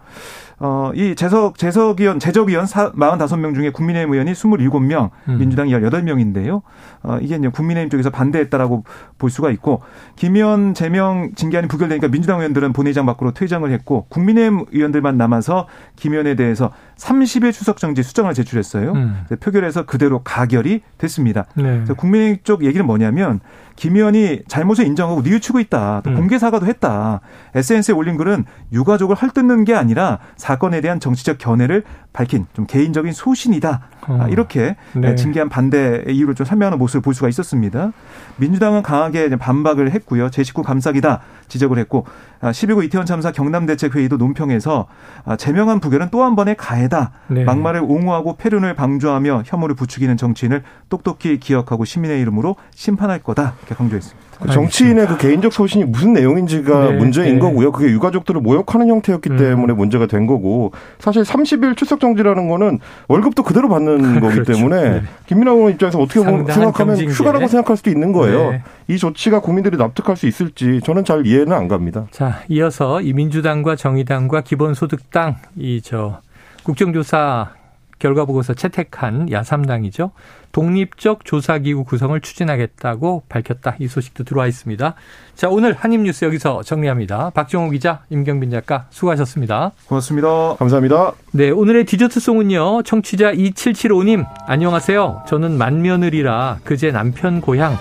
어, 0.62 0.92
이 0.94 1.14
재석, 1.14 1.56
재석위원, 1.56 2.20
재적위원 2.20 2.66
45명 2.66 3.54
중에 3.54 3.70
국민의힘 3.70 4.12
의원이 4.12 4.32
27명, 4.32 5.08
음. 5.30 5.38
민주당이 5.38 5.72
18명인데요. 5.72 6.60
어, 7.02 7.18
이게 7.22 7.36
이제 7.36 7.48
국민의힘 7.48 7.88
쪽에서 7.88 8.10
반대했다라고 8.10 8.84
볼 9.16 9.30
수가 9.30 9.50
있고, 9.52 9.80
김 10.16 10.36
의원 10.36 10.74
제명 10.74 11.32
징계안이 11.34 11.66
부결되니까 11.66 12.08
민주당 12.08 12.40
의원들은 12.40 12.74
본회의장 12.74 13.06
밖으로 13.06 13.32
퇴장을 13.32 13.68
했고, 13.72 14.04
국민의힘 14.10 14.66
의원들만 14.70 15.16
남아서 15.16 15.66
김 15.96 16.12
의원에 16.12 16.34
대해서 16.34 16.72
30일 16.98 17.54
추석 17.54 17.78
정지 17.78 18.02
수정을 18.02 18.34
제출했어요. 18.34 18.92
음. 18.92 19.24
표결에서 19.40 19.86
그대로 19.86 20.22
가결이 20.22 20.82
됐습니다. 20.98 21.46
네. 21.54 21.62
그래서 21.62 21.94
국민의힘 21.94 22.38
쪽 22.44 22.66
얘기는 22.66 22.84
뭐냐면, 22.84 23.40
김 23.80 23.96
의원이 23.96 24.42
잘못을 24.46 24.86
인정하고 24.86 25.22
뉘우치고 25.22 25.58
있다. 25.58 26.02
또 26.04 26.10
음. 26.10 26.16
공개 26.16 26.38
사과도 26.38 26.66
했다. 26.66 27.22
SNS에 27.54 27.94
올린 27.94 28.18
글은 28.18 28.44
유가족을 28.74 29.16
헐뜯는 29.16 29.64
게 29.64 29.74
아니라 29.74 30.18
사건에 30.36 30.82
대한 30.82 31.00
정치적 31.00 31.38
견해를 31.38 31.84
밝힌 32.12 32.46
좀 32.54 32.66
개인적인 32.66 33.12
소신이다. 33.12 33.80
어. 34.08 34.26
이렇게 34.30 34.76
네. 34.94 35.14
징계한 35.14 35.48
반대 35.48 36.02
이유를 36.08 36.34
좀 36.34 36.44
설명하는 36.46 36.78
모습을 36.78 37.02
볼 37.02 37.14
수가 37.14 37.28
있었습니다. 37.28 37.92
민주당은 38.36 38.82
강하게 38.82 39.28
반박을 39.36 39.90
했고요. 39.92 40.30
제 40.30 40.42
식구 40.42 40.62
감싸기다 40.62 41.20
지적을 41.48 41.78
했고 41.78 42.06
12구 42.40 42.80
아, 42.80 42.84
이태원 42.84 43.06
참사 43.06 43.30
경남대책회의도 43.32 44.16
논평에서 44.16 44.86
아, 45.24 45.36
제명한 45.36 45.80
부결은 45.80 46.08
또 46.10 46.20
한 46.20 46.36
번의 46.36 46.56
가해다. 46.56 47.12
네. 47.28 47.44
막말을 47.44 47.80
옹호하고 47.80 48.36
패륜을 48.36 48.74
방조하며 48.74 49.44
혐오를 49.46 49.74
부추기는 49.74 50.16
정치인을 50.16 50.62
똑똑히 50.90 51.38
기억하고 51.40 51.84
시민의 51.84 52.20
이름으로 52.20 52.56
심판할 52.74 53.20
거다. 53.20 53.54
이렇게 53.60 53.74
강조했습니다. 53.74 54.29
그 54.40 54.48
정치인의 54.48 55.06
그 55.06 55.16
개인적 55.18 55.52
소신이 55.52 55.84
무슨 55.84 56.12
내용인지가 56.14 56.90
네, 56.90 56.96
문제인 56.96 57.34
네. 57.34 57.40
거고요. 57.40 57.72
그게 57.72 57.90
유가족들을 57.90 58.40
모욕하는 58.40 58.88
형태였기 58.88 59.30
음. 59.30 59.36
때문에 59.36 59.74
문제가 59.74 60.06
된 60.06 60.26
거고 60.26 60.72
사실 60.98 61.22
30일 61.22 61.76
출석 61.76 62.00
정지라는 62.00 62.48
거는 62.48 62.78
월급도 63.08 63.42
그대로 63.42 63.68
받는 63.68 64.20
거기 64.20 64.34
그렇죠. 64.36 64.52
때문에 64.54 64.90
네. 64.90 65.02
김민하 65.26 65.52
의원 65.52 65.72
입장에서 65.72 65.98
어떻게 65.98 66.20
생각하면 66.20 66.72
경징계. 66.74 67.12
휴가라고 67.12 67.46
생각할 67.46 67.76
수도 67.76 67.90
있는 67.90 68.12
거예요. 68.12 68.50
네. 68.52 68.62
이 68.88 68.96
조치가 68.98 69.40
국민들이 69.40 69.76
납득할 69.76 70.16
수 70.16 70.26
있을지 70.26 70.80
저는 70.84 71.04
잘 71.04 71.26
이해는 71.26 71.52
안 71.52 71.68
갑니다. 71.68 72.06
자, 72.10 72.40
이어서 72.48 73.00
이 73.02 73.12
민주당과 73.12 73.76
정의당과 73.76 74.40
기본소득당 74.42 75.36
이 75.56 75.80
저 75.82 76.20
국정조사 76.64 77.50
결과 77.98 78.24
보고서 78.24 78.54
채택한 78.54 79.26
야3당이죠. 79.28 80.10
독립적 80.52 81.24
조사기구 81.24 81.84
구성을 81.84 82.20
추진하겠다고 82.20 83.24
밝혔다. 83.28 83.76
이 83.78 83.86
소식도 83.86 84.24
들어와 84.24 84.46
있습니다. 84.46 84.94
자, 85.34 85.48
오늘 85.48 85.72
한입뉴스 85.72 86.24
여기서 86.24 86.62
정리합니다. 86.62 87.30
박정호 87.30 87.70
기자, 87.70 88.02
임경빈 88.10 88.50
작가 88.50 88.86
수고하셨습니다. 88.90 89.72
고맙습니다. 89.86 90.56
감사합니다. 90.56 91.12
네, 91.32 91.50
오늘의 91.50 91.84
디저트송은요. 91.86 92.82
청취자 92.82 93.32
2775님, 93.32 94.26
안녕하세요. 94.46 95.24
저는 95.28 95.56
만며느리라 95.56 96.58
그제 96.64 96.90
남편 96.90 97.40
고향 97.40 97.76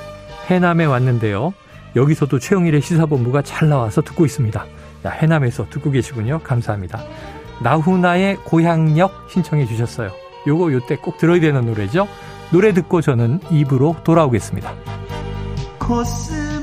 해남에 0.47 0.86
왔는데요. 0.86 1.53
여기서도 1.95 2.39
최영일의 2.39 2.82
시사본부가 2.82 3.41
잘 3.41 3.69
나와서 3.69 4.01
듣고 4.01 4.25
있습니다. 4.25 4.65
야, 5.05 5.10
해남에서 5.10 5.69
듣고 5.69 5.91
계시군요. 5.91 6.39
감사합니다. 6.43 6.99
나훈아의 7.63 8.38
고향역 8.45 9.27
신청해 9.32 9.65
주셨어요. 9.65 10.12
요거 10.47 10.71
요때 10.73 10.97
꼭 10.97 11.17
들어야 11.17 11.39
되는 11.39 11.65
노래죠. 11.65 12.08
노래 12.51 12.73
듣고 12.73 13.01
저는 13.01 13.39
입으로 13.51 13.95
돌아오겠습니다. 14.03 14.73
코스 15.79 16.58